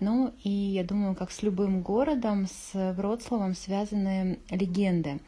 Ну 0.00 0.34
и 0.44 0.50
я 0.50 0.84
думаю, 0.84 1.14
как 1.14 1.30
с 1.30 1.42
любым 1.42 1.82
городом, 1.82 2.46
с 2.46 2.92
Вроцлавом 2.94 3.54
связаны 3.54 4.38
легенды. 4.50 5.20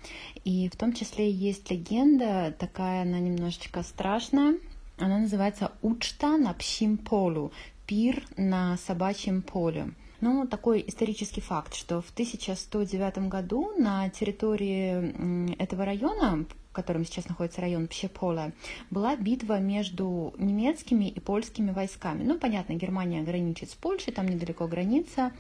И 0.45 0.69
в 0.69 0.77
том 0.77 0.93
числе 0.93 1.31
есть 1.31 1.71
легенда, 1.71 2.55
такая 2.59 3.03
она 3.03 3.19
немножечко 3.19 3.83
страшная, 3.83 4.59
она 4.99 5.19
называется 5.19 5.73
«Учта 5.83 6.37
на 6.37 6.53
пщим 6.53 6.97
полю», 6.97 7.53
«Пир 7.87 8.23
на 8.37 8.77
собачьем 8.77 9.43
поле». 9.43 9.93
Ну, 10.21 10.47
такой 10.49 10.85
исторический 10.87 11.41
факт, 11.41 11.75
что 11.75 12.03
в 12.03 12.11
1109 12.11 13.29
году 13.29 13.73
на 13.79 14.09
территории 14.11 15.55
этого 15.63 15.85
района, 15.85 16.45
котором 16.79 17.05
сейчас 17.05 17.29
находится 17.29 17.61
район 17.61 17.89
Пщеполе, 17.89 18.53
была 18.91 19.17
битва 19.17 19.59
между 19.59 20.33
немецкими 20.39 21.07
и 21.07 21.19
польскими 21.19 21.73
войсками. 21.73 22.23
Ну, 22.23 22.39
понятно, 22.39 22.75
Германия 22.75 23.23
граничит 23.23 23.71
с 23.71 23.75
Польшей, 23.75 24.13
там 24.13 24.29
недалеко 24.29 24.69
граница, 24.69 25.33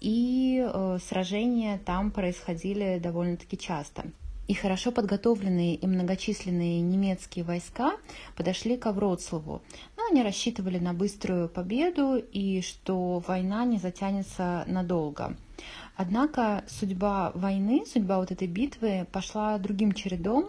и 0.00 0.60
э, 0.60 0.98
сражения 1.08 1.78
там 1.78 2.10
происходили 2.10 2.98
довольно-таки 2.98 3.56
часто. 3.56 4.04
И 4.48 4.54
хорошо 4.54 4.90
подготовленные 4.90 5.76
и 5.76 5.86
многочисленные 5.86 6.80
немецкие 6.80 7.44
войска 7.44 7.96
подошли 8.36 8.76
к 8.76 8.90
Вроцлаву. 8.90 9.62
Но 9.96 10.06
они 10.10 10.22
рассчитывали 10.22 10.78
на 10.78 10.92
быструю 10.92 11.48
победу 11.48 12.16
и 12.16 12.60
что 12.60 13.22
война 13.26 13.64
не 13.64 13.78
затянется 13.78 14.64
надолго. 14.66 15.36
Однако 15.96 16.64
судьба 16.66 17.30
войны, 17.34 17.84
судьба 17.86 18.18
вот 18.18 18.32
этой 18.32 18.48
битвы 18.48 19.06
пошла 19.12 19.56
другим 19.58 19.92
чередом, 19.92 20.48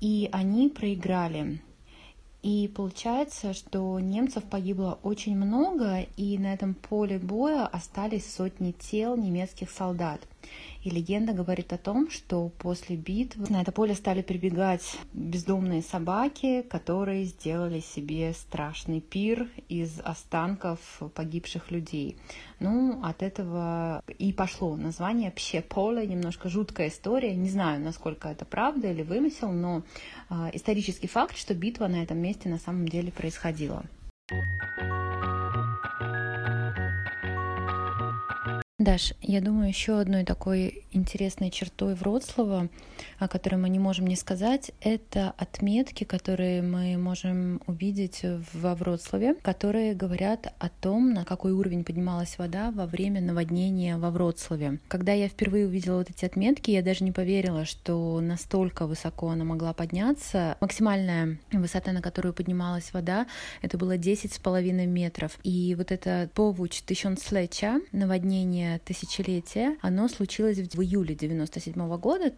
и 0.00 0.30
они 0.32 0.70
проиграли. 0.70 1.60
И 2.42 2.72
получается, 2.74 3.52
что 3.52 4.00
немцев 4.00 4.44
погибло 4.44 4.98
очень 5.02 5.36
много, 5.36 6.06
и 6.16 6.38
на 6.38 6.54
этом 6.54 6.72
поле 6.72 7.18
боя 7.18 7.66
остались 7.66 8.32
сотни 8.32 8.72
тел 8.72 9.14
немецких 9.14 9.70
солдат– 9.70 10.22
И 10.82 10.90
легенда 10.90 11.32
говорит 11.32 11.72
о 11.72 11.78
том, 11.78 12.10
что 12.10 12.48
после 12.58 12.96
битвы 12.96 13.46
на 13.50 13.60
это 13.60 13.72
поле 13.72 13.94
стали 13.94 14.22
прибегать 14.22 14.98
бездомные 15.12 15.82
собаки, 15.82 16.62
которые 16.62 17.24
сделали 17.24 17.80
себе 17.80 18.32
страшный 18.32 19.00
пир 19.00 19.48
из 19.68 20.00
останков 20.00 20.80
погибших 21.14 21.70
людей. 21.70 22.16
Ну, 22.60 23.00
от 23.02 23.22
этого 23.22 24.02
и 24.18 24.32
пошло 24.32 24.76
название 24.76 25.30
Пще-Поле, 25.30 26.06
немножко 26.06 26.48
жуткая 26.48 26.88
история. 26.88 27.34
Не 27.34 27.48
знаю, 27.48 27.80
насколько 27.80 28.28
это 28.28 28.44
правда 28.44 28.90
или 28.90 29.02
вымысел, 29.02 29.50
но 29.52 29.82
э, 30.30 30.50
исторический 30.54 31.08
факт, 31.08 31.36
что 31.36 31.54
битва 31.54 31.88
на 31.88 32.02
этом 32.02 32.18
месте 32.18 32.48
на 32.48 32.58
самом 32.58 32.88
деле 32.88 33.12
происходила. 33.12 33.84
Даш, 38.80 39.12
я 39.20 39.42
думаю, 39.42 39.68
еще 39.68 40.00
одной 40.00 40.24
такой 40.24 40.86
интересной 40.90 41.50
чертой 41.50 41.92
Вроцлава, 41.92 42.70
о 43.18 43.28
которой 43.28 43.56
мы 43.56 43.68
не 43.68 43.78
можем 43.78 44.06
не 44.06 44.16
сказать, 44.16 44.72
это 44.80 45.34
отметки, 45.36 46.04
которые 46.04 46.62
мы 46.62 46.96
можем 46.96 47.60
увидеть 47.66 48.24
во 48.54 48.74
Вроцлаве, 48.74 49.34
которые 49.34 49.92
говорят 49.92 50.54
о 50.58 50.70
том, 50.70 51.12
на 51.12 51.26
какой 51.26 51.52
уровень 51.52 51.84
поднималась 51.84 52.38
вода 52.38 52.70
во 52.70 52.86
время 52.86 53.20
наводнения 53.20 53.98
во 53.98 54.10
Вроцлаве. 54.10 54.78
Когда 54.88 55.12
я 55.12 55.28
впервые 55.28 55.66
увидела 55.66 55.98
вот 55.98 56.08
эти 56.08 56.24
отметки, 56.24 56.70
я 56.70 56.80
даже 56.80 57.04
не 57.04 57.12
поверила, 57.12 57.66
что 57.66 58.18
настолько 58.22 58.86
высоко 58.86 59.28
она 59.28 59.44
могла 59.44 59.74
подняться. 59.74 60.56
Максимальная 60.62 61.36
высота, 61.52 61.92
на 61.92 62.00
которую 62.00 62.32
поднималась 62.32 62.94
вода, 62.94 63.26
это 63.60 63.76
было 63.76 63.98
10,5 63.98 64.86
метров. 64.86 65.38
И 65.42 65.74
вот 65.76 65.92
это 65.92 66.30
Повуч 66.32 66.80
Тыщенслеча, 66.80 67.82
наводнение 67.92 68.69
тысячелетия, 68.78 69.76
оно 69.82 70.08
случилось 70.08 70.58
в 70.58 70.80
июле 70.80 71.14
97 71.14 71.96
года. 71.98 72.32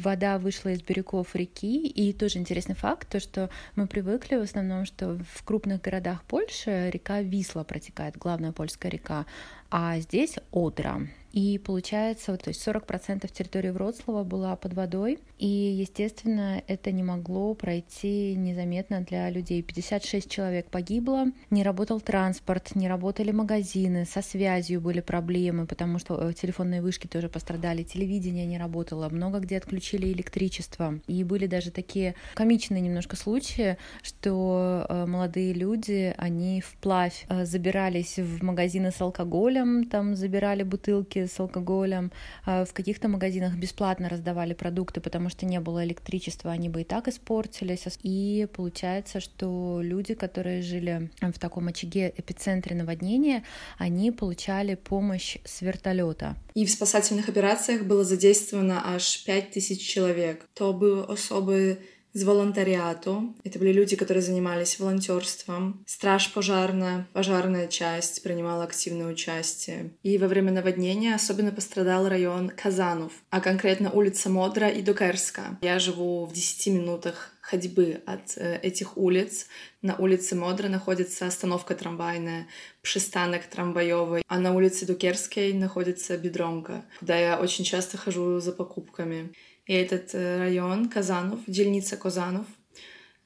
Вода 0.00 0.38
вышла 0.38 0.70
из 0.70 0.82
берегов 0.82 1.34
реки, 1.34 1.86
и 1.86 2.12
тоже 2.12 2.38
интересный 2.38 2.74
факт, 2.74 3.08
то, 3.08 3.20
что 3.20 3.50
мы 3.74 3.86
привыкли 3.86 4.36
в 4.36 4.42
основном, 4.42 4.84
что 4.84 5.18
в 5.34 5.42
крупных 5.44 5.80
городах 5.80 6.24
Польши 6.24 6.90
река 6.90 7.22
Висла 7.22 7.64
протекает, 7.64 8.16
главная 8.16 8.52
польская 8.52 8.88
река, 8.88 9.26
а 9.70 9.98
здесь 10.00 10.36
Одра. 10.52 11.00
И 11.36 11.58
получается, 11.58 12.34
то 12.38 12.48
есть 12.48 12.66
40% 12.66 13.30
территории 13.30 13.68
Вроцлава 13.68 14.24
была 14.24 14.56
под 14.56 14.72
водой, 14.72 15.18
и, 15.36 15.46
естественно, 15.46 16.62
это 16.66 16.92
не 16.92 17.02
могло 17.02 17.52
пройти 17.52 18.34
незаметно 18.34 19.02
для 19.02 19.28
людей. 19.28 19.62
56 19.62 20.30
человек 20.30 20.70
погибло, 20.70 21.26
не 21.50 21.62
работал 21.62 22.00
транспорт, 22.00 22.74
не 22.74 22.88
работали 22.88 23.32
магазины, 23.32 24.06
со 24.06 24.22
связью 24.22 24.80
были 24.80 25.00
проблемы, 25.02 25.66
потому 25.66 25.98
что 25.98 26.18
э, 26.18 26.32
телефонные 26.32 26.80
вышки 26.80 27.06
тоже 27.06 27.28
пострадали, 27.28 27.82
телевидение 27.82 28.46
не 28.46 28.56
работало, 28.56 29.10
много 29.10 29.40
где 29.40 29.58
отключили 29.58 30.10
электричество. 30.10 31.00
И 31.06 31.22
были 31.22 31.46
даже 31.46 31.70
такие 31.70 32.14
комичные 32.32 32.80
немножко 32.80 33.14
случаи, 33.14 33.76
что 34.02 34.86
э, 34.88 35.04
молодые 35.04 35.52
люди, 35.52 36.14
они 36.16 36.62
вплавь 36.62 37.26
э, 37.28 37.44
забирались 37.44 38.18
в 38.18 38.42
магазины 38.42 38.90
с 38.90 39.02
алкоголем, 39.02 39.84
там 39.84 40.16
забирали 40.16 40.62
бутылки 40.62 41.25
с 41.28 41.40
алкоголем, 41.40 42.12
а, 42.44 42.64
в 42.64 42.72
каких-то 42.72 43.08
магазинах 43.08 43.54
бесплатно 43.56 44.08
раздавали 44.08 44.54
продукты, 44.54 45.00
потому 45.00 45.28
что 45.28 45.46
не 45.46 45.60
было 45.60 45.84
электричества, 45.84 46.50
они 46.50 46.68
бы 46.68 46.82
и 46.82 46.84
так 46.84 47.08
испортились. 47.08 47.86
И 48.02 48.48
получается, 48.52 49.20
что 49.20 49.80
люди, 49.82 50.14
которые 50.14 50.62
жили 50.62 51.10
в 51.20 51.38
таком 51.38 51.68
очаге 51.68 52.12
эпицентре 52.16 52.76
наводнения, 52.76 53.44
они 53.78 54.10
получали 54.10 54.74
помощь 54.74 55.38
с 55.44 55.62
вертолета. 55.62 56.36
И 56.54 56.64
в 56.64 56.70
спасательных 56.70 57.28
операциях 57.28 57.84
было 57.84 58.04
задействовано 58.04 58.82
аж 58.84 59.24
5000 59.24 59.80
человек. 59.80 60.46
То 60.54 60.72
был 60.72 61.02
особый 61.02 61.78
з 62.16 62.24
волонтариату. 62.24 63.34
Это 63.44 63.58
были 63.58 63.72
люди, 63.72 63.94
которые 63.94 64.22
занимались 64.22 64.80
волонтерством. 64.80 65.84
Страж 65.86 66.32
пожарная, 66.32 67.06
пожарная 67.12 67.68
часть 67.68 68.22
принимала 68.22 68.64
активное 68.64 69.06
участие. 69.12 69.90
И 70.02 70.16
во 70.16 70.26
время 70.26 70.50
наводнения 70.50 71.14
особенно 71.14 71.52
пострадал 71.52 72.08
район 72.08 72.48
Казанов, 72.48 73.12
а 73.28 73.40
конкретно 73.40 73.90
улица 73.90 74.30
Модра 74.30 74.68
и 74.70 74.80
Докерска. 74.80 75.58
Я 75.60 75.78
живу 75.78 76.24
в 76.24 76.32
10 76.32 76.68
минутах 76.68 77.32
ходьбы 77.42 78.00
от 78.06 78.36
э, 78.36 78.60
этих 78.62 78.96
улиц. 78.96 79.46
На 79.82 79.94
улице 79.96 80.36
Модра 80.36 80.68
находится 80.68 81.26
остановка 81.26 81.74
трамвайная, 81.74 82.46
пристанок 82.82 83.44
трамваевый, 83.44 84.22
а 84.26 84.38
на 84.38 84.54
улице 84.54 84.86
Дукерской 84.86 85.52
находится 85.52 86.16
Бедронка, 86.16 86.86
куда 86.98 87.16
я 87.18 87.38
очень 87.38 87.64
часто 87.64 87.98
хожу 87.98 88.40
за 88.40 88.52
покупками. 88.52 89.32
И 89.66 89.74
этот 89.74 90.14
э, 90.14 90.38
район 90.38 90.88
Казанов, 90.88 91.40
дельница 91.46 91.96
Козанов, 91.96 92.46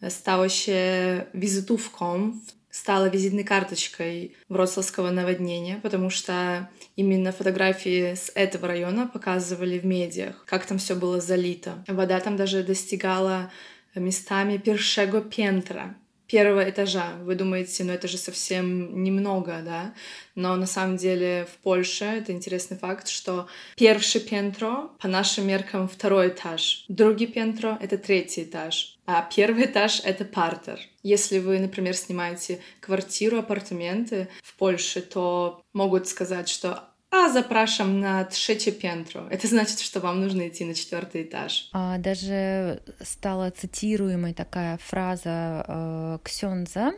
э, 0.00 0.10
стал 0.10 0.44
еще 0.44 1.28
визитувком, 1.32 2.42
стала 2.70 3.08
визитной 3.08 3.44
карточкой 3.44 4.36
Вроцлавского 4.48 5.10
наводнения, 5.10 5.80
потому 5.82 6.08
что 6.08 6.70
именно 6.96 7.32
фотографии 7.32 8.14
с 8.14 8.30
этого 8.34 8.68
района 8.68 9.06
показывали 9.06 9.78
в 9.78 9.84
медиах, 9.84 10.44
как 10.46 10.64
там 10.66 10.78
все 10.78 10.94
было 10.94 11.20
залито. 11.20 11.84
Вода 11.88 12.20
там 12.20 12.36
даже 12.36 12.62
достигала 12.62 13.50
местами 13.94 14.56
першего 14.56 15.20
пентра, 15.20 15.96
первого 16.30 16.68
этажа. 16.68 17.14
Вы 17.22 17.34
думаете, 17.34 17.84
ну 17.84 17.92
это 17.92 18.06
же 18.06 18.16
совсем 18.16 19.02
немного, 19.02 19.60
да? 19.64 19.94
Но 20.36 20.54
на 20.56 20.66
самом 20.66 20.96
деле 20.96 21.46
в 21.52 21.56
Польше 21.62 22.04
это 22.04 22.32
интересный 22.32 22.76
факт, 22.76 23.08
что 23.08 23.48
первое 23.76 24.00
пентро 24.00 24.90
по 25.00 25.08
нашим 25.08 25.46
меркам 25.48 25.88
второй 25.88 26.28
этаж, 26.28 26.84
другий 26.88 27.26
пентро— 27.26 27.76
это 27.80 27.98
третий 27.98 28.44
этаж, 28.44 28.96
а 29.06 29.28
первый 29.34 29.64
этаж— 29.64 30.00
это 30.04 30.24
партер. 30.24 30.78
Если 31.02 31.40
вы, 31.40 31.58
например, 31.58 31.96
снимаете 31.96 32.60
квартиру, 32.80 33.38
апартаменты 33.38 34.28
в 34.42 34.54
Польше, 34.54 35.02
то 35.02 35.62
могут 35.72 36.06
сказать, 36.06 36.48
что 36.48 36.89
а 37.10 37.28
запрашам 37.28 38.00
на 38.00 38.24
trzecie 38.24 38.72
piętro. 38.72 39.28
Это 39.30 39.46
значит, 39.48 39.80
что 39.80 40.00
вам 40.00 40.20
нужно 40.20 40.48
идти 40.48 40.64
на 40.64 40.74
четвертый 40.74 41.24
этаж. 41.24 41.68
А, 41.72 41.98
даже 41.98 42.82
стала 43.02 43.50
цитируемой 43.50 44.32
такая 44.32 44.78
фраза 44.78 45.64
э, 45.66 46.18
Ксенза, 46.22 46.92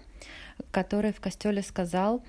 который 0.71 1.13
в 1.13 1.21
костеле 1.21 1.63
сказал 1.63 2.23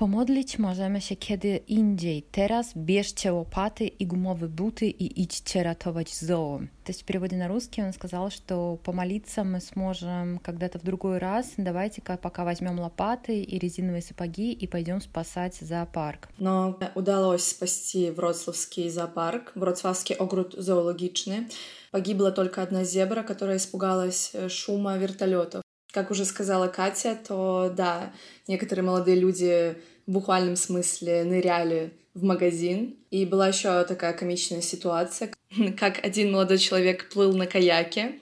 Pomodlić 0.00 0.58
możemy 0.58 1.00
się 1.00 1.16
kiedy 1.16 1.60
indziej. 1.68 2.22
Teraz 2.22 2.72
bierzcie 2.76 3.32
łopaty 3.32 3.86
i 3.86 4.06
gumowe 4.06 4.48
buty 4.48 4.86
и 4.88 5.22
идите 5.22 5.62
ратовать 5.62 6.08
zoo. 6.08 6.58
То 6.84 6.90
есть 6.90 7.02
в 7.02 7.04
переводе 7.04 7.36
на 7.36 7.48
русский 7.48 7.82
он 7.82 7.92
сказал, 7.92 8.30
что 8.30 8.78
помолиться 8.82 9.44
мы 9.44 9.60
сможем 9.60 10.38
когда-то 10.38 10.78
в 10.78 10.84
другой 10.84 11.18
раз. 11.18 11.52
Давайте-ка 11.58 12.16
пока 12.16 12.44
возьмем 12.44 12.80
лопаты 12.80 13.42
и 13.42 13.58
резиновые 13.58 14.00
сапоги 14.00 14.52
и 14.52 14.66
пойдем 14.66 15.02
спасать 15.02 15.56
зоопарк. 15.60 16.30
Но 16.38 16.78
удалось 16.94 17.44
спасти 17.44 18.10
Вроцлавский 18.10 18.88
зоопарк, 18.88 19.52
Вроцлавский 19.54 20.14
огород 20.14 20.54
зоологичный. 20.56 21.48
Погибла 21.90 22.32
только 22.32 22.62
одна 22.62 22.84
зебра, 22.84 23.22
которая 23.22 23.58
испугалась 23.58 24.32
шума 24.48 24.96
вертолетов. 24.96 25.62
Как 25.92 26.10
уже 26.10 26.24
сказала 26.24 26.68
Катя, 26.68 27.18
то 27.26 27.72
да, 27.76 28.12
некоторые 28.46 28.84
молодые 28.84 29.18
люди 29.18 29.76
в 30.06 30.12
буквальном 30.12 30.56
смысле 30.56 31.24
ныряли 31.24 31.92
в 32.14 32.22
магазин. 32.22 32.96
И 33.10 33.24
была 33.24 33.48
еще 33.48 33.84
такая 33.84 34.12
комичная 34.12 34.60
ситуация, 34.60 35.32
как 35.78 36.04
один 36.04 36.32
молодой 36.32 36.58
человек 36.58 37.08
плыл 37.10 37.36
на 37.36 37.46
каяке, 37.46 38.20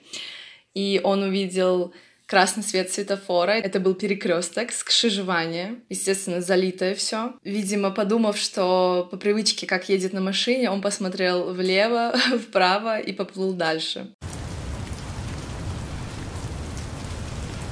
и 0.73 1.01
он 1.03 1.23
увидел 1.23 1.93
красный 2.29 2.63
свет 2.63 2.91
светофора. 2.91 3.51
Это 3.51 3.79
был 3.79 3.95
перекресток, 3.95 4.71
скшижевание, 4.71 5.77
естественно, 5.89 6.41
залитое 6.41 6.93
все. 6.93 7.33
Видимо, 7.43 7.89
подумав, 7.89 8.37
что 8.37 9.07
по 9.09 9.17
привычке, 9.17 9.65
как 9.65 9.89
едет 9.89 10.13
на 10.13 10.21
машине, 10.21 10.69
он 10.69 10.81
посмотрел 10.81 11.53
влево, 11.53 12.13
вправо 12.47 12.99
и 12.99 13.11
поплыл 13.13 13.53
дальше. 13.53 14.13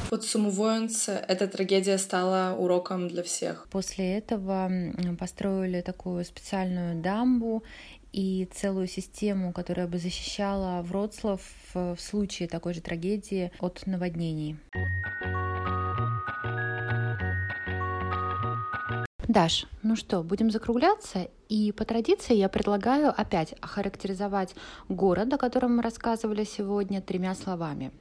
Подсумывając, 0.09 1.09
эта 1.27 1.47
трагедия 1.47 1.97
стала 1.97 2.55
уроком 2.57 3.09
для 3.09 3.23
всех. 3.23 3.67
После 3.69 4.17
этого 4.17 4.71
построили 5.19 5.81
такую 5.81 6.23
специальную 6.23 7.01
дамбу 7.01 7.63
и 8.13 8.47
целую 8.53 8.87
систему, 8.87 9.51
которая 9.51 9.87
бы 9.87 9.97
защищала 9.97 10.81
Вроцлав 10.81 11.41
в 11.73 11.97
случае 11.99 12.47
такой 12.47 12.73
же 12.73 12.81
трагедии 12.81 13.51
от 13.59 13.85
наводнений. 13.85 14.57
Даш, 19.27 19.67
ну 19.83 19.97
что, 19.97 20.23
будем 20.23 20.51
закругляться? 20.51 21.27
И 21.49 21.73
по 21.73 21.83
традиции 21.83 22.33
я 22.33 22.47
предлагаю 22.47 23.09
опять 23.09 23.53
охарактеризовать 23.59 24.55
город, 24.87 25.33
о 25.33 25.37
котором 25.37 25.75
мы 25.75 25.83
рассказывали 25.83 26.45
сегодня, 26.45 27.01
тремя 27.01 27.35
словами. 27.35 27.91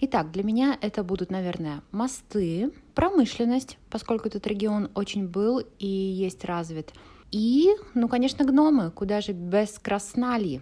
Итак, 0.00 0.30
для 0.30 0.42
меня 0.42 0.78
это 0.80 1.02
будут, 1.02 1.30
наверное, 1.30 1.82
мосты, 1.92 2.70
промышленность, 2.94 3.78
поскольку 3.90 4.28
этот 4.28 4.46
регион 4.46 4.90
очень 4.94 5.26
был 5.26 5.62
и 5.78 5.86
есть 5.86 6.44
развит, 6.44 6.92
И, 7.30 7.70
ну, 7.94 8.08
конечно, 8.08 8.44
гномы, 8.44 8.90
куда 8.90 9.20
же 9.20 9.32
без 9.32 9.78
Краснали. 9.78 10.60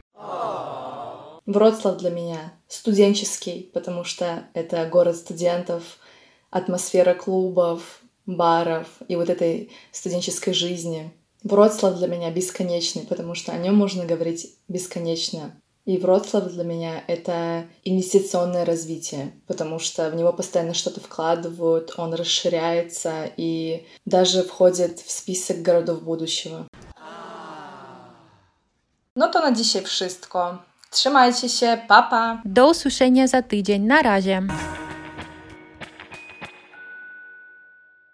Вроцлав 1.44 1.98
для 1.98 2.10
меня 2.10 2.52
студенческий, 2.68 3.70
потому 3.74 4.04
что 4.04 4.44
это 4.54 4.86
город 4.86 5.16
студентов, 5.16 5.82
атмосфера 6.50 7.14
клубов, 7.14 8.00
баров 8.26 8.86
и 9.08 9.16
вот 9.16 9.28
этой 9.28 9.72
студенческой 9.90 10.54
жизни. 10.54 11.12
Вроцлав 11.42 11.98
для 11.98 12.06
меня 12.06 12.30
бесконечный, 12.30 13.02
потому 13.02 13.34
что 13.34 13.52
о 13.52 13.58
нем 13.58 13.74
можно 13.74 14.04
говорить 14.04 14.56
бесконечно. 14.68 15.60
И 15.84 15.98
Вроцлав 15.98 16.48
для 16.52 16.62
меня— 16.62 17.02
это 17.08 17.66
инвестиционное 17.84 18.64
развитие, 18.64 19.32
потому 19.48 19.80
что 19.80 20.08
в 20.10 20.14
него 20.14 20.32
постоянно 20.32 20.74
что-то 20.74 21.00
вкладывают, 21.00 21.94
он 21.96 22.14
расширяется 22.14 23.28
и 23.36 23.84
даже 24.04 24.44
входит 24.44 25.00
в 25.00 25.10
список 25.10 25.62
городов 25.62 26.02
будущего. 26.02 26.68
No 29.16 29.28
to 29.28 29.40
na 29.40 29.52
dzisiaj 29.52 29.82
wszystko. 29.82 30.58
Trzymajcie 30.90 31.48
się, 31.48 31.78
papa! 31.88 32.42
Do 32.44 32.70
usłyszenia 32.70 33.26
za 33.26 33.42
tydzień. 33.42 33.82
Na 33.82 34.02
razie. 34.02 34.42